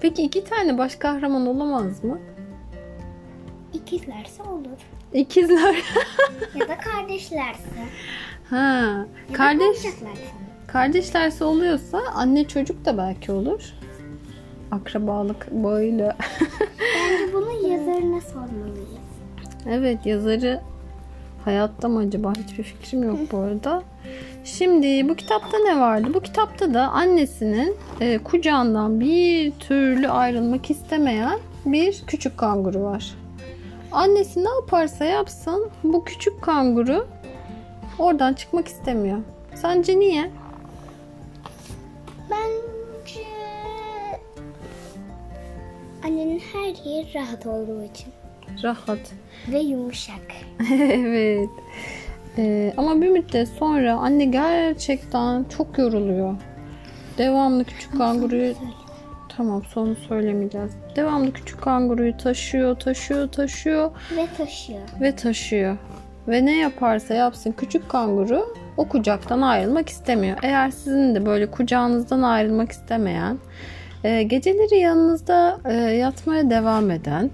Peki 0.00 0.22
iki 0.22 0.44
tane 0.44 0.78
baş 0.78 0.96
kahraman 0.96 1.46
olamaz 1.46 2.04
mı? 2.04 2.18
İkizlerse 3.74 4.42
olur. 4.42 4.78
İkizler. 5.12 5.76
Ya 6.60 6.68
da 6.68 6.78
kardeşlerse. 6.78 7.60
ha, 8.50 8.56
Ya 8.56 9.06
kardeş 9.32 9.78
kardeşlerse 10.66 11.44
oluyorsa 11.44 11.98
anne 12.14 12.48
çocuk 12.48 12.84
da 12.84 12.98
belki 12.98 13.32
olur. 13.32 13.72
Akrabalık 14.70 15.50
bağıyla. 15.50 16.16
Bence 16.80 17.32
bunu 17.32 17.68
yazarına 17.72 18.20
sormalıyız. 18.20 18.88
evet 19.68 20.06
yazarı 20.06 20.60
hayatta 21.44 21.88
mı 21.88 21.98
acaba? 21.98 22.32
Hiçbir 22.32 22.62
fikrim 22.62 23.02
yok 23.02 23.18
bu 23.32 23.38
arada. 23.38 23.82
Şimdi 24.44 25.08
bu 25.08 25.14
kitapta 25.14 25.58
ne 25.58 25.80
vardı? 25.80 26.14
Bu 26.14 26.20
kitapta 26.20 26.74
da 26.74 26.88
annesinin 26.88 27.76
e, 28.00 28.18
kucağından 28.18 29.00
bir 29.00 29.50
türlü 29.50 30.08
ayrılmak 30.08 30.70
istemeyen 30.70 31.38
bir 31.66 32.02
küçük 32.06 32.38
kanguru 32.38 32.82
var. 32.82 33.14
Annesi 33.92 34.44
ne 34.44 34.48
yaparsa 34.48 35.04
yapsın 35.04 35.70
bu 35.84 36.04
küçük 36.04 36.42
kanguru 36.42 37.06
oradan 37.98 38.34
çıkmak 38.34 38.68
istemiyor. 38.68 39.18
Sence 39.54 39.98
niye? 39.98 40.30
Bence 42.30 43.26
annenin 46.04 46.38
her 46.38 46.84
yeri 46.84 47.14
rahat 47.14 47.46
olduğu 47.46 47.82
için. 47.82 48.21
Rahat. 48.62 49.12
Ve 49.48 49.58
yumuşak. 49.58 50.20
evet. 50.72 51.48
Ee, 52.38 52.72
ama 52.76 53.00
bir 53.00 53.08
müddet 53.08 53.48
sonra 53.48 53.94
anne 53.94 54.24
gerçekten 54.24 55.44
çok 55.56 55.78
yoruluyor. 55.78 56.34
Devamlı 57.18 57.64
küçük 57.64 57.98
kanguruyu 57.98 58.54
tamam 59.36 59.62
sonu 59.64 59.94
söylemeyeceğiz. 60.08 60.72
Devamlı 60.96 61.32
küçük 61.32 61.60
kanguruyu 61.62 62.16
taşıyor, 62.16 62.76
taşıyor, 62.76 63.28
taşıyor 63.28 63.90
Ve 64.16 64.26
taşıyor. 64.36 64.80
ve 65.00 65.16
taşıyor. 65.16 65.76
Ve 66.28 66.46
ne 66.46 66.56
yaparsa 66.58 67.14
yapsın 67.14 67.52
küçük 67.52 67.88
kanguru 67.88 68.54
o 68.76 68.88
kucaktan 68.88 69.42
ayrılmak 69.42 69.88
istemiyor. 69.88 70.38
Eğer 70.42 70.70
sizin 70.70 71.14
de 71.14 71.26
böyle 71.26 71.50
kucağınızdan 71.50 72.22
ayrılmak 72.22 72.72
istemeyen, 72.72 73.38
e, 74.04 74.22
geceleri 74.22 74.78
yanınızda 74.78 75.58
e, 75.64 75.74
yatmaya 75.74 76.50
devam 76.50 76.90
eden 76.90 77.30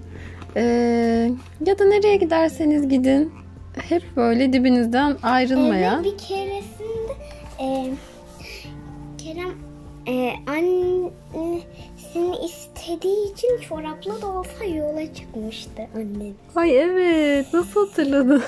e, 0.59 1.31
ya 1.65 1.79
da 1.79 1.85
nereye 1.85 2.15
giderseniz 2.15 2.89
gidin 2.89 3.33
hep 3.89 4.03
böyle 4.15 4.53
dibinizden 4.53 5.17
ayrılmayan 5.23 5.99
Ve 5.99 6.03
bir 6.03 6.17
keresinde 6.17 7.13
e, 7.59 7.89
Kerem 9.17 9.51
e, 10.07 10.33
annesini 10.47 12.35
istediği 12.45 13.33
için 13.33 13.59
çorapla 13.69 14.21
da 14.21 14.27
olsa 14.27 14.63
yola 14.63 15.13
çıkmıştı 15.13 15.87
annem. 15.95 16.33
Ay 16.55 16.77
evet 16.77 17.53
nasıl 17.53 17.87
hatırladın? 17.87 18.43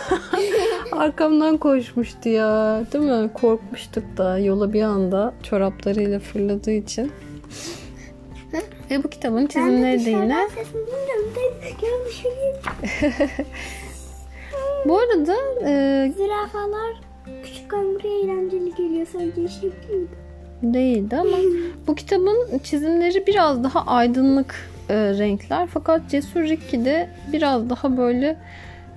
Arkamdan 0.91 1.57
koşmuştu 1.57 2.29
ya 2.29 2.81
değil 2.93 3.05
mi? 3.05 3.29
Korkmuştuk 3.33 4.17
da 4.17 4.39
yola 4.39 4.73
bir 4.73 4.81
anda 4.81 5.33
çoraplarıyla 5.43 6.19
fırladığı 6.19 6.71
için. 6.71 7.11
Ve 8.91 9.03
bu 9.03 9.09
kitabın 9.09 9.43
de 9.43 9.47
çizimleri 9.47 9.99
de 9.99 10.05
dışarıdan 10.05 10.23
yine. 10.23 10.37
Bu 14.85 14.99
arada 14.99 15.35
e, 15.65 16.11
Zürafalar 16.17 17.01
küçük 17.43 17.69
kanguru 17.69 18.07
eğlenceli 18.07 18.75
geliyor. 18.75 19.07
Sence 19.11 19.47
şey? 19.47 19.71
Değildi 20.63 21.15
ama 21.15 21.37
bu 21.87 21.95
kitabın 21.95 22.59
çizimleri 22.63 23.27
biraz 23.27 23.63
daha 23.63 23.85
aydınlık 23.85 24.69
e, 24.89 24.95
renkler. 24.95 25.67
Fakat 25.67 26.09
Cesur 26.09 26.41
Ricky'de 26.41 27.09
biraz 27.33 27.69
daha 27.69 27.97
böyle 27.97 28.37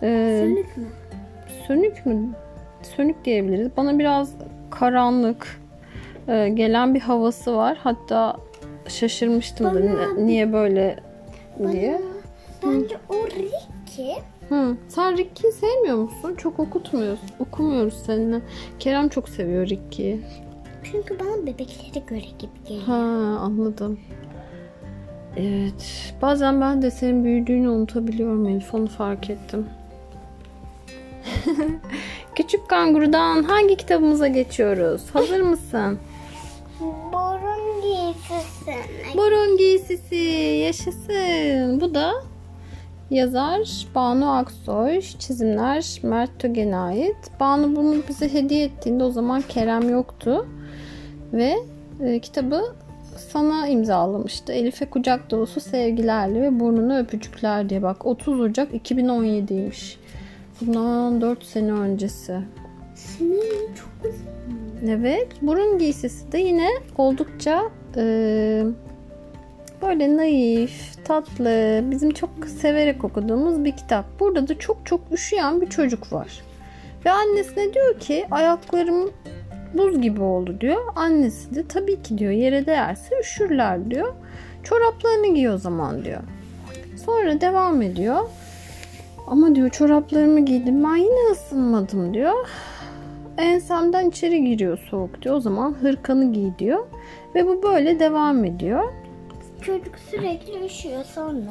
e, 0.02 0.40
Sönük 0.42 0.76
mü? 0.76 0.84
sönük 1.66 2.06
mü? 2.06 2.28
Sönük 2.96 3.24
diyebiliriz. 3.24 3.68
Bana 3.76 3.98
biraz 3.98 4.32
karanlık 4.70 5.60
e, 6.28 6.48
gelen 6.48 6.94
bir 6.94 7.00
havası 7.00 7.56
var. 7.56 7.78
Hatta 7.82 8.36
şaşırmıştım 8.88 9.66
da 9.66 9.74
Bana- 9.74 10.12
ni- 10.14 10.26
niye 10.26 10.52
böyle 10.52 11.00
diye. 11.72 12.00
Bence 12.62 12.96
o 13.08 13.14
Ricky 13.14 14.14
Hı. 14.48 14.76
Sen 14.88 15.16
Ricky'yi 15.16 15.52
sevmiyor 15.52 15.96
musun? 15.96 16.34
Çok 16.38 16.58
okutmuyoruz. 16.60 17.20
Okumuyoruz 17.38 18.02
seninle. 18.06 18.40
Kerem 18.78 19.08
çok 19.08 19.28
seviyor 19.28 19.66
Ricky'yi. 19.68 20.20
çünkü 20.92 21.18
bana 21.20 21.42
bebeklere 21.46 22.04
göre 22.06 22.20
gibi 22.38 22.52
geliyor. 22.68 22.86
Ha 22.86 22.94
anladım. 23.40 24.00
Evet. 25.36 26.12
Bazen 26.22 26.60
ben 26.60 26.82
de 26.82 26.90
senin 26.90 27.24
büyüdüğünü 27.24 27.68
unutabiliyorum 27.68 28.46
Elif. 28.48 28.74
Onu 28.74 28.86
fark 28.86 29.30
ettim. 29.30 29.66
Küçük 32.34 32.68
kangurudan 32.68 33.42
hangi 33.42 33.76
kitabımıza 33.76 34.26
geçiyoruz? 34.28 35.02
Hazır 35.12 35.40
mısın? 35.40 35.98
Borun 36.80 37.82
giysisi. 37.82 38.74
Burun 39.16 39.56
giysisi 39.56 40.14
yaşasın. 40.64 41.80
Bu 41.80 41.94
da 41.94 42.12
yazar 43.10 43.86
Banu 43.94 44.32
Aksoy, 44.32 45.00
çizimler 45.00 46.00
Mert 46.02 46.38
Tögen'e 46.38 46.76
ait. 46.76 47.16
Banu 47.40 47.76
bunu 47.76 47.96
bize 48.08 48.32
hediye 48.32 48.64
ettiğinde 48.64 49.04
o 49.04 49.10
zaman 49.10 49.42
Kerem 49.48 49.90
yoktu. 49.90 50.46
Ve 51.32 51.56
e, 52.00 52.18
kitabı 52.18 52.74
sana 53.16 53.68
imzalamıştı. 53.68 54.52
Elif'e 54.52 54.90
kucak 54.90 55.30
dolusu 55.30 55.60
sevgilerle 55.60 56.42
ve 56.42 56.60
burnuna 56.60 56.98
öpücükler 56.98 57.68
diye. 57.68 57.82
Bak 57.82 58.06
30 58.06 58.40
Ocak 58.40 58.74
2017'ymiş. 58.74 59.96
Bundan 60.60 61.20
4 61.20 61.44
sene 61.44 61.72
öncesi. 61.72 62.40
Senin 62.94 63.74
çok 63.74 63.90
güzel. 64.02 64.53
Evet, 64.88 65.28
burun 65.42 65.78
giysisi 65.78 66.32
de 66.32 66.38
yine 66.38 66.68
oldukça 66.98 67.62
e, 67.96 68.02
böyle 69.82 70.16
naif, 70.16 71.04
tatlı, 71.04 71.84
bizim 71.90 72.10
çok 72.10 72.30
severek 72.60 73.04
okuduğumuz 73.04 73.64
bir 73.64 73.76
kitap. 73.76 74.20
Burada 74.20 74.48
da 74.48 74.58
çok 74.58 74.86
çok 74.86 75.00
üşüyen 75.12 75.60
bir 75.60 75.66
çocuk 75.66 76.12
var. 76.12 76.42
Ve 77.04 77.10
annesine 77.10 77.74
diyor 77.74 78.00
ki 78.00 78.26
ayaklarım 78.30 79.10
buz 79.74 80.00
gibi 80.00 80.22
oldu 80.22 80.56
diyor. 80.60 80.80
Annesi 80.96 81.54
de 81.54 81.68
tabii 81.68 82.02
ki 82.02 82.18
diyor 82.18 82.32
yere 82.32 82.66
değerse 82.66 83.20
üşürler 83.20 83.90
diyor. 83.90 84.14
Çoraplarını 84.62 85.34
giy 85.34 85.50
o 85.50 85.58
zaman 85.58 86.04
diyor. 86.04 86.20
Sonra 87.06 87.40
devam 87.40 87.82
ediyor. 87.82 88.20
Ama 89.26 89.54
diyor 89.54 89.70
çoraplarımı 89.70 90.40
giydim 90.40 90.84
ben 90.84 90.96
yine 90.96 91.32
ısınmadım 91.32 92.14
diyor. 92.14 92.48
Ensemden 93.38 94.08
içeri 94.08 94.44
giriyor 94.44 94.78
soğuk 94.90 95.22
diyor. 95.22 95.34
O 95.36 95.40
zaman 95.40 95.74
hırkanı 95.80 96.32
giy 96.32 96.50
diyor. 96.58 96.86
Ve 97.34 97.46
bu 97.46 97.62
böyle 97.62 98.00
devam 98.00 98.44
ediyor. 98.44 98.92
Çocuk 99.62 99.98
sürekli 100.10 100.64
üşüyor 100.66 101.04
sonra. 101.04 101.50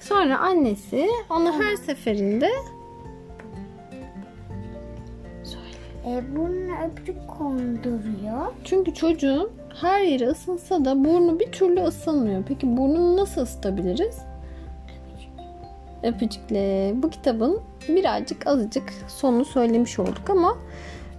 Sonra 0.00 0.38
annesi 0.38 1.08
ona 1.30 1.52
her 1.58 1.76
seferinde 1.76 2.48
E, 6.06 6.36
burnuna 6.36 6.84
öpücük 6.86 7.16
konduruyor. 7.38 8.46
çünkü 8.64 8.94
çocuğun 8.94 9.50
her 9.80 10.02
yeri 10.02 10.28
ısınsa 10.28 10.84
da 10.84 11.04
burnu 11.04 11.40
bir 11.40 11.52
türlü 11.52 11.80
ısınmıyor. 11.80 12.42
Peki 12.48 12.76
burnunu 12.76 13.16
nasıl 13.16 13.40
ısıtabiliriz? 13.42 14.18
Öpücükle. 16.02 16.92
Bu 16.96 17.10
kitabın 17.10 17.60
birazcık 17.88 18.46
azıcık 18.46 18.92
sonunu 19.08 19.44
söylemiş 19.44 19.98
olduk 19.98 20.30
ama 20.30 20.58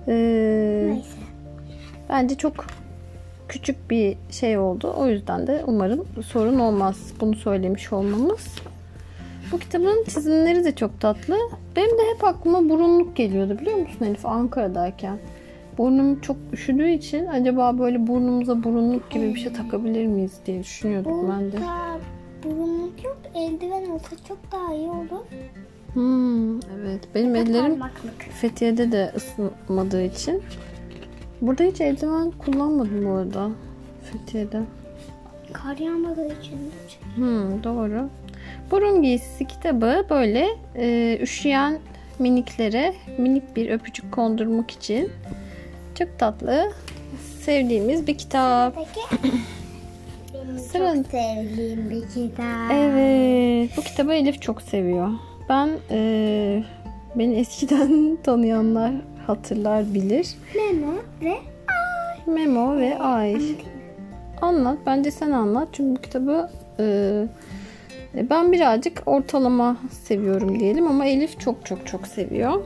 eee, 0.07 0.87
Neyse. 0.93 1.17
Bence 2.09 2.35
çok 2.35 2.65
küçük 3.47 3.89
bir 3.91 4.17
şey 4.31 4.57
oldu. 4.57 4.93
O 4.97 5.07
yüzden 5.07 5.47
de 5.47 5.63
umarım 5.67 6.05
sorun 6.25 6.59
olmaz 6.59 7.13
bunu 7.21 7.35
söylemiş 7.35 7.93
olmamız. 7.93 8.55
Bu 9.51 9.59
kitabın 9.59 10.03
çizimleri 10.03 10.63
de 10.63 10.75
çok 10.75 11.01
tatlı. 11.01 11.37
Benim 11.75 11.89
de 11.97 12.01
hep 12.15 12.23
aklıma 12.23 12.69
burunluk 12.69 13.15
geliyordu 13.15 13.57
biliyor 13.59 13.77
musun 13.77 14.05
Elif 14.05 14.25
Ankara'dayken. 14.25 15.17
Burnum 15.77 16.21
çok 16.21 16.37
üşüdüğü 16.53 16.89
için 16.89 17.25
acaba 17.25 17.77
böyle 17.79 18.07
burnumuza 18.07 18.63
burunluk 18.63 19.09
gibi 19.09 19.35
bir 19.35 19.39
şey 19.39 19.53
takabilir 19.53 20.05
miyiz 20.05 20.33
diye 20.45 20.59
düşünüyordum 20.59 21.29
ben 21.31 21.51
de. 21.51 21.57
Burada 21.57 21.99
burunluk 22.43 23.03
yok. 23.03 23.17
Eldiven 23.35 23.89
olsa 23.89 24.09
çok 24.27 24.37
daha 24.51 24.73
iyi 24.75 24.89
olur. 24.89 25.25
Hmm, 25.95 26.55
evet 26.55 27.07
benim 27.15 27.35
ellerim. 27.35 27.79
Fethiye'de 28.41 28.91
de 28.91 29.11
ısınmadığı 29.15 30.03
için. 30.03 30.43
Burada 31.41 31.63
hiç 31.63 31.81
eldiven 31.81 32.31
kullanmadım 32.31 33.05
bu 33.05 33.09
arada. 33.09 33.49
Fethiye'de. 34.11 34.61
Kar 35.53 35.77
yağmadığı 35.77 36.27
için. 36.27 36.71
Hmm, 37.15 37.63
doğru. 37.63 38.09
Burun 38.71 39.01
giysisi 39.01 39.47
kitabı 39.47 40.05
böyle 40.09 40.47
e, 40.75 41.17
üşüyen 41.21 41.79
miniklere 42.19 42.93
minik 43.17 43.55
bir 43.55 43.69
öpücük 43.69 44.11
kondurmak 44.11 44.71
için 44.71 45.11
çok 45.99 46.19
tatlı 46.19 46.71
sevdiğimiz 47.41 48.07
bir 48.07 48.17
kitap. 48.17 48.77
Benim 50.33 50.59
Sıra- 50.59 50.95
çok 50.95 51.07
sevdiğim 51.07 51.89
bir 51.89 52.01
kitap. 52.01 52.71
Evet, 52.71 53.71
bu 53.77 53.81
kitabı 53.81 54.13
Elif 54.13 54.41
çok 54.41 54.61
seviyor. 54.61 55.09
Ben 55.49 55.69
e, 55.91 56.63
beni 57.15 57.35
eskiden 57.35 58.17
tanıyanlar 58.23 58.91
hatırlar 59.27 59.93
bilir. 59.93 60.27
Memo 60.55 60.93
ve 61.21 61.37
Memo 62.31 62.77
ve 62.77 62.99
Ay. 62.99 63.55
Anlat. 64.41 64.77
Bence 64.85 65.11
sen 65.11 65.31
anlat. 65.31 65.67
Çünkü 65.71 65.97
bu 65.97 66.01
kitabı 66.01 66.49
e, 66.79 67.27
ben 68.29 68.51
birazcık 68.51 69.03
ortalama 69.05 69.77
seviyorum 69.89 70.59
diyelim 70.59 70.87
ama 70.87 71.05
Elif 71.05 71.39
çok 71.39 71.65
çok 71.65 71.87
çok 71.87 72.07
seviyor. 72.07 72.61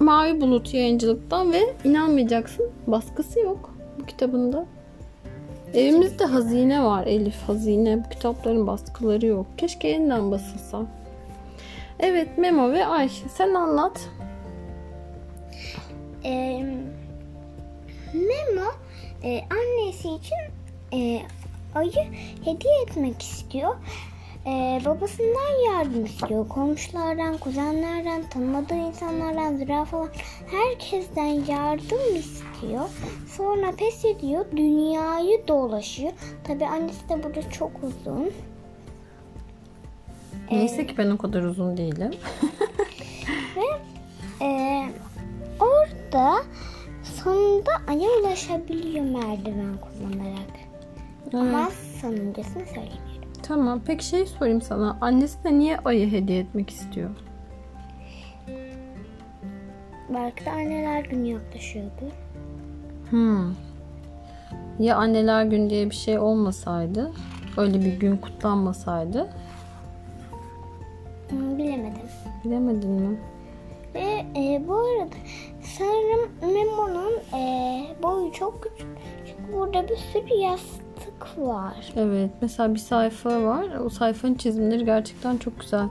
Mavi 0.00 0.40
Bulut 0.40 0.74
yayıncılıktan 0.74 1.52
ve 1.52 1.60
inanmayacaksın 1.84 2.70
baskısı 2.86 3.40
yok 3.40 3.74
bu 4.00 4.06
kitabında. 4.06 4.66
Evimizde 5.74 6.24
hazine 6.24 6.84
var 6.84 7.06
Elif 7.06 7.42
hazine. 7.46 8.04
Bu 8.04 8.08
kitapların 8.08 8.66
baskıları 8.66 9.26
yok. 9.26 9.46
Keşke 9.56 9.88
yeniden 9.88 10.30
basılsa. 10.30 10.82
Evet 12.02 12.38
Memo 12.38 12.72
ve 12.72 12.86
Ay 12.86 13.08
sen 13.08 13.54
anlat. 13.54 14.00
e, 16.24 16.62
Memo 18.14 18.70
e, 19.24 19.40
annesi 19.50 20.08
için 20.08 20.38
e, 20.92 21.22
ayı 21.74 22.04
hediye 22.44 22.82
etmek 22.86 23.22
istiyor. 23.22 23.76
E, 24.46 24.80
babasından 24.84 25.72
yardım 25.72 26.04
istiyor. 26.04 26.48
Komşulardan, 26.48 27.38
kuzenlerden, 27.38 28.22
tanımadığı 28.30 28.74
insanlardan, 28.74 29.56
zürafalar 29.56 30.10
herkesten 30.50 31.24
yardım 31.52 32.16
istiyor. 32.16 32.88
Sonra 33.36 33.72
pes 33.72 34.04
ediyor. 34.04 34.44
Dünyayı 34.56 35.48
dolaşıyor. 35.48 36.12
Tabi 36.44 36.66
annesi 36.66 37.08
de 37.08 37.22
burada 37.22 37.50
çok 37.50 37.70
uzun. 37.82 38.30
Neyse 40.50 40.86
ki 40.86 40.94
ben 40.98 41.10
o 41.10 41.18
kadar 41.18 41.42
uzun 41.42 41.76
değilim. 41.76 42.10
Ee, 44.44 44.88
orada 45.60 46.42
sonunda 47.02 47.70
aya 47.88 48.08
ulaşabiliyor 48.20 49.04
merdiven 49.04 49.76
kullanarak. 49.80 50.52
Ama 51.32 51.70
sonuncasını 52.00 52.66
söylemiyorum. 52.66 53.32
Tamam. 53.42 53.80
Peki 53.86 54.04
şey 54.04 54.26
sorayım 54.26 54.62
sana. 54.62 54.98
Annesine 55.00 55.58
niye 55.58 55.78
ayı 55.84 56.12
hediye 56.12 56.38
etmek 56.38 56.70
istiyor? 56.70 57.10
Belki 60.14 60.44
de 60.44 60.50
anneler 60.50 61.04
günü 61.04 61.28
yaklaşıyordu. 61.28 62.10
Hmm. 63.10 63.54
Ya 64.78 64.96
anneler 64.96 65.44
gün 65.44 65.70
diye 65.70 65.90
bir 65.90 65.94
şey 65.94 66.18
olmasaydı, 66.18 67.12
öyle 67.56 67.80
bir 67.80 67.92
gün 68.00 68.16
kutlanmasaydı, 68.16 69.30
bilemedim. 71.32 72.08
bilemedin 72.44 72.90
mi? 72.90 73.18
Ve 73.94 74.26
e, 74.36 74.68
bu 74.68 74.74
arada 74.74 75.14
sanırım 75.78 76.30
Memo'nun 76.54 77.38
e, 77.38 77.84
boyu 78.02 78.32
çok 78.32 78.62
küçük. 78.62 78.88
Çünkü 79.26 79.52
burada 79.52 79.88
bir 79.88 79.96
sürü 79.96 80.40
yastık 80.40 81.38
var. 81.38 81.92
Evet. 81.96 82.30
Mesela 82.40 82.74
bir 82.74 82.78
sayfa 82.78 83.42
var. 83.42 83.66
O 83.84 83.88
sayfanın 83.88 84.34
çizimleri 84.34 84.84
gerçekten 84.84 85.36
çok 85.36 85.60
güzel. 85.60 85.88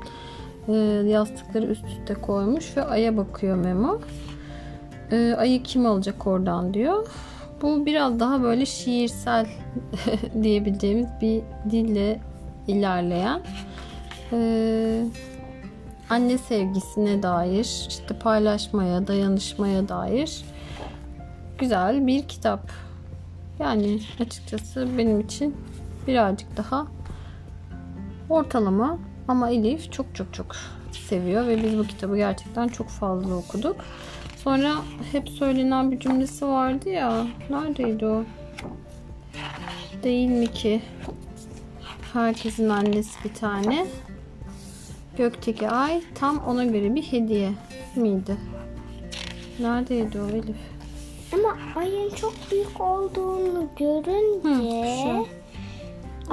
Ee, 0.68 0.74
yastıkları 1.08 1.66
üst 1.66 1.86
üste 1.86 2.14
koymuş 2.14 2.78
ve 2.78 2.84
aya 2.84 3.18
bakıyor 3.18 3.58
Memo. 3.58 4.00
e, 5.12 5.34
ayı 5.38 5.64
kim 5.64 5.86
alacak 5.86 6.28
oradan 6.28 6.74
diyor. 6.74 7.08
Bu 7.62 7.86
biraz 7.86 8.20
daha 8.20 8.44
böyle 8.44 8.66
şiirsel 8.66 9.48
diyebileceğimiz 10.44 11.08
bir 11.22 11.42
dille 11.72 12.20
ilerleyen 12.68 13.42
e, 14.34 15.04
anne 16.12 16.38
sevgisine 16.38 17.24
dair, 17.24 17.88
işte 17.90 18.20
paylaşmaya, 18.20 19.08
dayanışmaya 19.08 19.90
dair 19.90 20.46
güzel 21.58 22.08
bir 22.08 22.28
kitap. 22.28 22.72
Yani 23.60 24.00
açıkçası 24.20 24.88
benim 24.98 25.20
için 25.20 25.56
birazcık 26.08 26.58
daha 26.58 26.88
ortalama 28.30 28.98
ama 29.28 29.50
Elif 29.50 29.92
çok 29.92 30.16
çok 30.16 30.34
çok 30.34 30.56
seviyor 30.92 31.48
ve 31.48 31.64
biz 31.64 31.78
bu 31.78 31.84
kitabı 31.84 32.18
gerçekten 32.18 32.68
çok 32.68 32.88
fazla 32.88 33.36
okuduk. 33.36 33.76
Sonra 34.44 34.76
hep 35.12 35.30
söylenen 35.30 35.92
bir 35.92 36.00
cümlesi 36.00 36.48
vardı 36.48 36.90
ya. 36.90 37.28
Neredeydi 37.50 38.06
o? 38.06 38.24
Değil 40.04 40.30
mi 40.30 40.48
ki? 40.48 40.82
Herkesin 42.14 42.70
annesi 42.70 43.24
bir 43.24 43.34
tane. 43.34 43.88
Gökteki 45.18 45.70
ay 45.70 46.02
tam 46.16 46.38
ona 46.38 46.66
göre 46.66 46.96
bir 46.96 47.04
hediye 47.04 47.52
miydi? 47.96 48.36
Neredeydi 49.60 50.22
o 50.22 50.28
Elif? 50.30 50.56
Ama 51.34 51.58
ayın 51.76 52.10
çok 52.10 52.34
büyük 52.52 52.82
olduğunu 52.82 53.68
görünce 53.80 54.96
şu. 55.04 55.26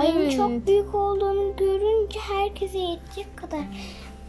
ayın 0.00 0.16
Evet. 0.16 0.36
çok 0.36 0.66
büyük 0.66 0.94
olduğunu 0.94 1.56
görünce 1.56 2.18
herkese 2.20 2.78
yetecek 2.78 3.36
kadar 3.36 3.60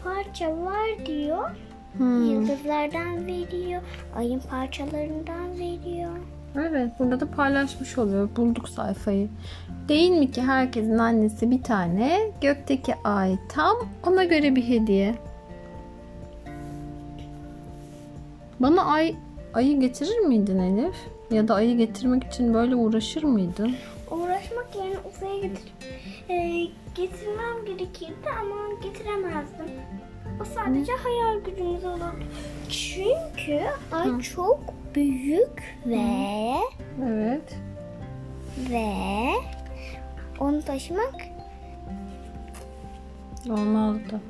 parça 0.04 0.56
var 0.56 1.06
diyor. 1.06 1.50
Hmm. 1.96 2.30
Yıldızlardan 2.30 3.26
veriyor, 3.26 3.82
ayın 4.16 4.40
parçalarından 4.40 5.50
veriyor. 5.58 6.10
Evet 6.56 6.92
burada 6.98 7.20
da 7.20 7.30
paylaşmış 7.30 7.98
oluyor. 7.98 8.28
Bulduk 8.36 8.68
sayfayı. 8.68 9.28
Değil 9.88 10.10
mi 10.10 10.30
ki 10.30 10.42
herkesin 10.42 10.98
annesi 10.98 11.50
bir 11.50 11.62
tane, 11.62 12.20
gökteki 12.40 12.94
ay 13.04 13.36
tam 13.48 13.76
ona 14.06 14.24
göre 14.24 14.56
bir 14.56 14.68
hediye. 14.68 15.14
Bana 18.60 18.84
ay 18.84 19.14
ayı 19.54 19.80
getirir 19.80 20.18
miydin 20.18 20.58
Elif? 20.58 20.94
Ya 21.30 21.48
da 21.48 21.54
ayı 21.54 21.76
getirmek 21.76 22.24
için 22.24 22.54
böyle 22.54 22.74
uğraşır 22.76 23.22
mıydın? 23.22 23.74
Uğraşmak 24.10 24.76
yerine 24.76 24.96
uzaya 25.16 25.36
getir, 25.36 25.72
e, 26.28 26.66
getirmem 26.94 27.64
gerekirdi 27.66 28.28
ama 28.40 28.56
getiremezdim. 28.82 29.66
O 30.40 30.44
sadece 30.44 30.92
hayal 30.92 31.40
gücümüz 31.44 31.84
olurdu. 31.84 32.24
Çünkü 32.68 33.60
ay 33.92 34.20
çok 34.20 34.60
büyük 34.94 35.76
ve 35.86 36.06
Evet. 37.08 37.56
ve 38.70 38.92
onu 40.40 40.62
taşımak 40.62 41.14
Olmazdı. 43.48 44.20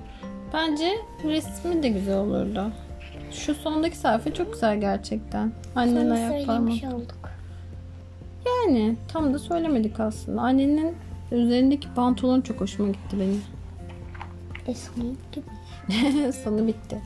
Bence 0.53 0.99
resmi 1.25 1.83
de 1.83 1.89
güzel 1.89 2.19
olurdu. 2.19 2.73
Şu 3.31 3.55
sondaki 3.55 3.97
sayfa 3.97 4.35
çok 4.35 4.53
güzel 4.53 4.81
gerçekten. 4.81 5.53
Annen 5.77 5.95
sana 5.95 6.15
ayak 6.15 6.47
parmağı. 6.47 6.77
söylemiş 6.77 6.85
olduk. 6.85 7.31
Yani 8.47 8.97
tam 9.09 9.35
da 9.35 9.39
söylemedik 9.39 10.01
aslında. 10.01 10.41
Annenin 10.41 10.97
üzerindeki 11.33 11.89
pantolon 11.95 12.41
çok 12.41 12.61
hoşuma 12.61 12.89
gitti 12.89 13.17
benim. 13.21 13.43
E 14.67 14.75
sonu 14.75 15.15
gibi. 15.33 15.45
Sonu 16.33 16.67
bitti. 16.67 17.01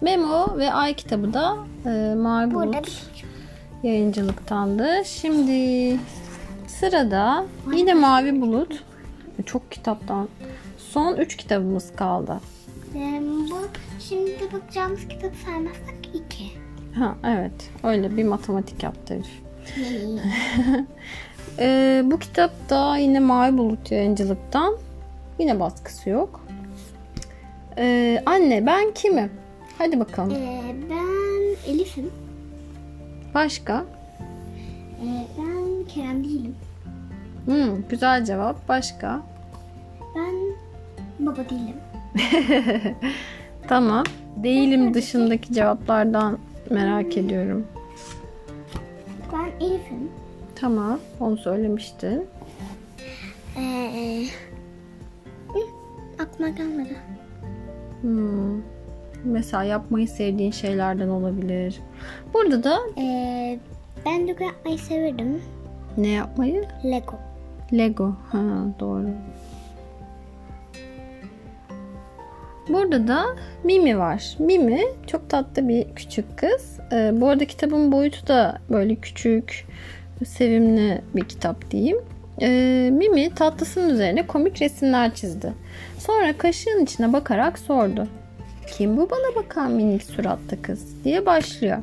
Memo 0.00 0.58
ve 0.58 0.72
Ay 0.72 0.94
kitabı 0.94 1.34
da 1.34 1.56
e, 1.86 2.14
Mavi 2.14 2.54
Bulut 2.54 3.10
yayıncılıktandı. 3.82 4.88
Şimdi 5.04 5.96
sırada 6.84 7.44
yine 7.72 7.94
Mavi 7.94 8.40
Bulut. 8.40 8.84
Çok 9.46 9.72
kitaptan. 9.72 10.28
Son 10.78 11.16
3 11.16 11.36
kitabımız 11.36 11.96
kaldı. 11.96 12.40
e, 12.94 13.22
bu 13.50 13.58
şimdi 14.00 14.32
bakacağımız 14.52 15.08
kitabı 15.08 15.36
saymazsak 15.44 15.94
iki. 16.14 16.44
Ha 16.98 17.14
evet. 17.24 17.70
Öyle 17.82 18.16
bir 18.16 18.24
matematik 18.24 18.82
yaptı 18.82 19.14
herif. 19.14 19.42
E, 21.58 22.02
bu 22.04 22.18
kitap 22.18 22.70
da 22.70 22.96
yine 22.96 23.20
Mavi 23.20 23.58
Bulut 23.58 23.90
yayıncılıktan. 23.90 24.76
Yine 25.38 25.60
baskısı 25.60 26.10
yok. 26.10 26.46
E, 27.78 28.22
anne 28.26 28.66
ben 28.66 28.94
kimim? 28.94 29.30
Hadi 29.78 30.00
bakalım. 30.00 30.32
E, 30.32 30.74
ben 30.90 31.72
Elif'im. 31.72 32.10
Başka? 33.34 33.84
E, 35.00 35.06
ben 35.38 35.84
Kerem 35.88 36.24
değilim. 36.24 36.54
Hmm, 37.44 37.88
güzel 37.88 38.24
cevap. 38.24 38.68
Başka? 38.68 39.20
Ben 40.16 40.34
baba 41.26 41.36
değilim. 41.50 41.76
Tamam. 43.68 44.04
Değilim 44.36 44.94
dışındaki 44.94 45.52
cevaplardan 45.54 46.38
merak 46.70 47.16
ediyorum. 47.16 47.66
Ben 49.32 49.66
Elif'im. 49.66 50.10
Tamam. 50.54 50.98
Onu 51.20 51.36
söylemiştin. 51.36 52.26
Ee, 53.58 54.24
aklıma 56.22 56.48
gelmedi. 56.50 56.96
Hmm. 58.00 58.60
Mesela 59.24 59.64
yapmayı 59.64 60.08
sevdiğin 60.08 60.50
şeylerden 60.50 61.08
olabilir. 61.08 61.80
Burada 62.34 62.64
da 62.64 62.78
Ee, 62.98 63.58
ben 64.06 64.28
Lego 64.28 64.44
yapmayı 64.44 64.78
severim. 64.78 65.42
ne 65.96 66.08
yapmayı? 66.08 66.64
Lego. 66.84 67.14
Lego. 67.78 68.14
Ha, 68.32 68.42
doğru. 68.80 69.06
Burada 72.68 73.08
da 73.08 73.24
Mimi 73.64 73.98
var. 73.98 74.36
Mimi 74.38 74.80
çok 75.06 75.30
tatlı 75.30 75.68
bir 75.68 75.94
küçük 75.94 76.38
kız. 76.38 76.80
Ee, 76.92 77.12
bu 77.14 77.28
arada 77.28 77.44
kitabın 77.44 77.92
boyutu 77.92 78.26
da 78.26 78.58
böyle 78.70 78.94
küçük, 78.94 79.66
sevimli 80.26 81.02
bir 81.14 81.24
kitap 81.24 81.70
diyeyim. 81.70 81.98
Ee, 82.40 82.90
Mimi 82.92 83.34
tatlısının 83.34 83.90
üzerine 83.90 84.26
komik 84.26 84.62
resimler 84.62 85.14
çizdi. 85.14 85.52
Sonra 85.98 86.38
kaşığın 86.38 86.84
içine 86.84 87.12
bakarak 87.12 87.58
sordu. 87.58 88.06
Kim 88.78 88.96
bu 88.96 89.10
bana 89.10 89.44
bakan 89.44 89.72
minik 89.72 90.02
suratlı 90.02 90.62
kız 90.62 91.04
diye 91.04 91.26
başlıyor. 91.26 91.78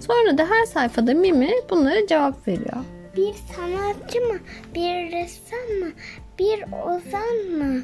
Sonra 0.00 0.38
da 0.38 0.46
her 0.50 0.66
sayfada 0.66 1.14
Mimi 1.14 1.50
bunlara 1.70 2.06
cevap 2.06 2.48
veriyor. 2.48 2.76
Bir 3.16 3.34
sanatçı 3.34 4.20
mı? 4.20 4.38
Bir 4.74 5.12
ressam 5.12 5.78
mı? 5.80 5.92
Bir 6.38 6.62
ozan 6.62 7.58
mı? 7.58 7.82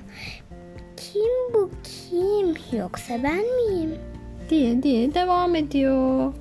Kim 0.97 1.55
bu 1.55 1.71
kim? 1.85 2.79
Yoksa 2.79 3.15
ben 3.23 3.45
miyim? 3.57 3.99
diye 4.53 4.83
diye 4.83 5.15
devam 5.15 5.55
ediyor. 5.55 6.35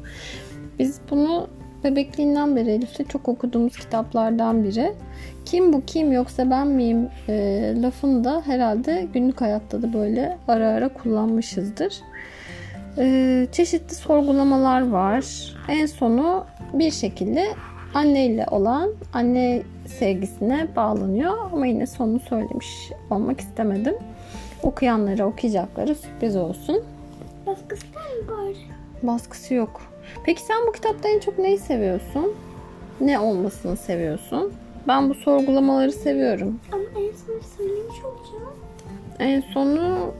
Biz 0.80 1.00
bunu 1.10 1.48
bebekliğinden 1.84 2.56
beri 2.56 2.70
Elif'le 2.70 3.10
çok 3.10 3.30
okuduğumuz 3.30 3.78
kitaplardan 3.78 4.64
biri. 4.64 4.94
Kim 5.46 5.74
bu 5.74 5.86
kim 5.86 6.12
yoksa 6.12 6.50
ben 6.50 6.68
miyim 6.68 7.10
e, 7.30 7.74
lafını 7.82 8.24
da 8.24 8.42
herhalde 8.46 9.08
günlük 9.14 9.42
hayatta 9.42 9.82
da 9.82 9.94
böyle 9.94 10.38
ara 10.48 10.68
ara 10.68 10.90
kullanmışızdır. 10.94 12.00
E, 12.98 13.48
çeşitli 13.52 13.96
sorgulamalar 13.96 14.90
var. 14.90 15.26
En 15.70 15.86
sonu 15.86 16.46
bir 16.74 16.92
şekilde 16.92 17.48
anneyle 17.94 18.46
olan 18.52 18.90
anne 19.14 19.62
sevgisine 19.86 20.68
bağlanıyor 20.76 21.38
ama 21.54 21.66
yine 21.66 21.88
sonunu 21.88 22.20
söylemiş 22.20 22.92
olmak 23.10 23.40
istemedim. 23.40 23.96
Okuyanlara 24.64 25.26
okuyacaklara 25.26 25.96
sürpriz 25.96 26.36
olsun. 26.36 26.84
Baskısı 27.46 27.86
mı 27.86 28.28
bari? 28.28 28.56
Baskısı 29.04 29.54
yok. 29.54 29.82
Peki 30.24 30.42
sen 30.42 30.58
bu 30.68 30.72
kitapta 30.72 31.10
en 31.10 31.20
çok 31.20 31.40
neyi 31.40 31.58
seviyorsun? 31.58 32.34
Ne 33.02 33.20
olmasını 33.20 33.78
seviyorsun? 33.78 34.54
Ben 34.88 35.10
bu 35.10 35.14
sorgulamaları 35.14 35.92
seviyorum. 35.92 36.60
Ama 36.72 36.84
en 36.84 37.12
son 37.12 37.42
söylemiş 37.58 37.96
olacağım. 38.06 38.54
En 39.20 39.42
sonu 39.42 40.12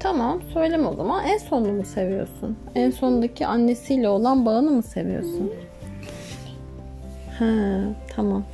tamam 0.00 0.42
söyleme 0.42 0.88
o 0.88 0.94
zaman. 0.94 1.24
En 1.24 1.38
sonunu 1.38 1.72
mu 1.72 1.84
seviyorsun? 1.84 2.56
En 2.74 2.90
sondaki 2.90 3.46
annesiyle 3.46 4.08
olan 4.08 4.46
bağını 4.46 4.70
mı 4.70 4.82
seviyorsun? 4.82 5.52
Ha, 7.38 7.44
tamam. 8.16 8.44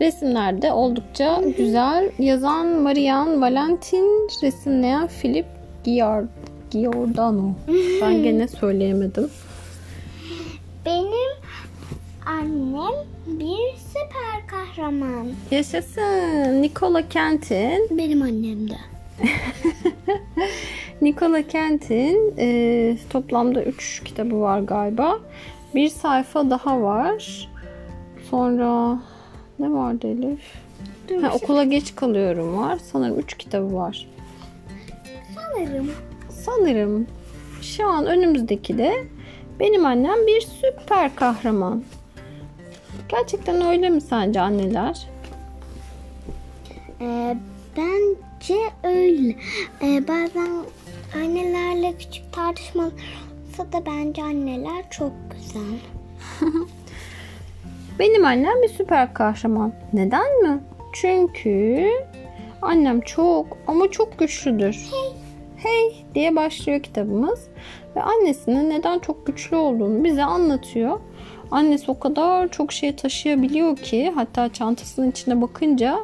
Resimlerde 0.00 0.72
oldukça 0.72 1.42
güzel. 1.58 2.10
Yazan 2.18 2.66
Marian 2.66 3.42
Valentin, 3.42 4.28
resimleyen 4.42 5.08
Philip 5.08 5.46
Giard 5.84 6.28
Giordano. 6.70 7.50
Ben 8.02 8.22
gene 8.22 8.48
söyleyemedim. 8.48 9.30
Benim 10.86 11.36
annem 12.26 12.92
bir 13.26 13.76
süper 13.78 14.46
kahraman. 14.46 15.26
Yaşasın. 15.50 16.62
Nicola 16.62 17.08
Kent'in 17.08 17.88
Benim 17.90 18.22
annem 18.22 18.70
de. 18.70 18.76
Nikola 21.02 21.42
Kent'in 21.42 22.34
e, 22.38 22.96
toplamda 23.10 23.62
3 23.62 24.02
kitabı 24.04 24.40
var 24.40 24.60
galiba. 24.60 25.18
Bir 25.74 25.88
sayfa 25.88 26.50
daha 26.50 26.82
var. 26.82 27.48
Sonra 28.30 28.98
ne 29.58 29.72
vardı 29.72 30.06
Elif? 30.06 30.40
Ha, 31.22 31.30
okula 31.34 31.64
geç 31.64 31.94
kalıyorum 31.94 32.56
var. 32.56 32.78
Sanırım 32.92 33.18
3 33.18 33.38
kitabı 33.38 33.74
var. 33.74 34.08
Sanırım. 35.34 35.90
Sanırım 36.30 37.06
şu 37.62 37.86
an 37.86 38.06
önümüzdeki 38.06 38.78
de 38.78 39.04
benim 39.60 39.86
annem 39.86 40.26
bir 40.26 40.40
süper 40.40 41.16
kahraman. 41.16 41.82
Gerçekten 43.08 43.66
öyle 43.66 43.90
mi 43.90 44.00
sence 44.00 44.40
anneler? 44.40 45.08
Ee, 47.00 47.36
bence 47.76 48.58
öyle. 48.82 49.36
Ee, 49.82 50.08
bazen 50.08 50.50
annelerle 51.14 51.94
küçük 51.98 52.32
tartışmalar 52.32 52.92
olsa 53.48 53.72
da 53.72 53.86
bence 53.86 54.22
anneler 54.22 54.90
çok 54.90 55.12
güzel. 55.30 55.78
Benim 57.98 58.24
annem 58.24 58.62
bir 58.62 58.68
süper 58.68 59.14
kahraman. 59.14 59.72
Neden 59.92 60.42
mi? 60.42 60.60
Çünkü 60.92 61.86
annem 62.62 63.00
çok 63.00 63.58
ama 63.66 63.90
çok 63.90 64.18
güçlüdür. 64.18 64.88
Hey. 64.92 65.16
Hey 65.56 66.04
diye 66.14 66.36
başlıyor 66.36 66.80
kitabımız. 66.80 67.48
Ve 67.96 68.02
annesinin 68.02 68.70
neden 68.70 68.98
çok 68.98 69.26
güçlü 69.26 69.56
olduğunu 69.56 70.04
bize 70.04 70.24
anlatıyor. 70.24 71.00
Annesi 71.50 71.90
o 71.90 71.98
kadar 71.98 72.48
çok 72.48 72.72
şey 72.72 72.96
taşıyabiliyor 72.96 73.76
ki 73.76 74.12
hatta 74.14 74.52
çantasının 74.52 75.10
içine 75.10 75.42
bakınca 75.42 75.98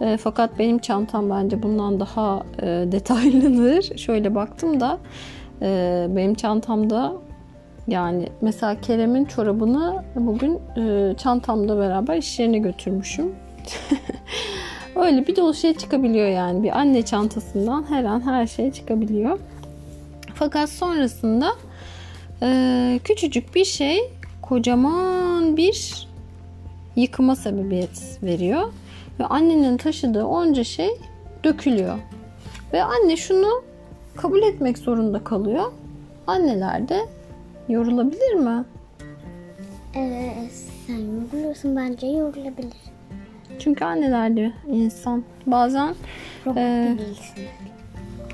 e, 0.00 0.16
fakat 0.16 0.58
benim 0.58 0.78
çantam 0.78 1.30
bence 1.30 1.62
bundan 1.62 2.00
daha 2.00 2.42
e, 2.62 2.66
detaylıdır. 2.66 3.96
Şöyle 3.98 4.34
baktım 4.34 4.80
da 4.80 4.98
e, 5.62 6.06
benim 6.08 6.34
çantamda 6.34 7.12
yani 7.88 8.28
mesela 8.40 8.80
Kerem'in 8.80 9.24
çorabını 9.24 10.04
bugün 10.14 10.60
e, 10.76 11.14
çantamda 11.16 11.78
beraber 11.78 12.16
iş 12.16 12.38
yerine 12.38 12.58
götürmüşüm. 12.58 13.32
Öyle 14.96 15.26
bir 15.26 15.36
dolu 15.36 15.54
şey 15.54 15.74
çıkabiliyor 15.74 16.28
yani. 16.28 16.62
Bir 16.62 16.78
anne 16.78 17.02
çantasından 17.02 17.84
her 17.88 18.04
an 18.04 18.20
her 18.20 18.46
şey 18.46 18.72
çıkabiliyor. 18.72 19.38
Fakat 20.34 20.70
sonrasında 20.70 21.50
e, 22.42 23.00
küçücük 23.04 23.54
bir 23.54 23.64
şey 23.64 23.98
kocaman 24.42 25.56
bir 25.56 26.08
yıkıma 26.96 27.36
sebebiyet 27.36 28.18
veriyor. 28.22 28.72
Ve 29.20 29.24
annenin 29.24 29.76
taşıdığı 29.76 30.24
onca 30.24 30.64
şey 30.64 30.90
dökülüyor. 31.44 31.98
Ve 32.72 32.82
anne 32.82 33.16
şunu 33.16 33.62
kabul 34.16 34.42
etmek 34.42 34.78
zorunda 34.78 35.24
kalıyor. 35.24 35.72
Anneler 36.26 36.88
de 36.88 37.08
yorulabilir 37.68 38.34
mi? 38.34 38.64
Ee, 39.96 40.34
sen 40.86 40.98
yoruluyorsun 40.98 41.76
bence 41.76 42.06
yorulabilir. 42.06 42.72
Çünkü 43.58 43.84
anneler 43.84 44.36
de 44.36 44.52
insan. 44.68 45.24
Bazen 45.46 45.94
Robot 46.46 46.56
değilsin. 46.56 47.44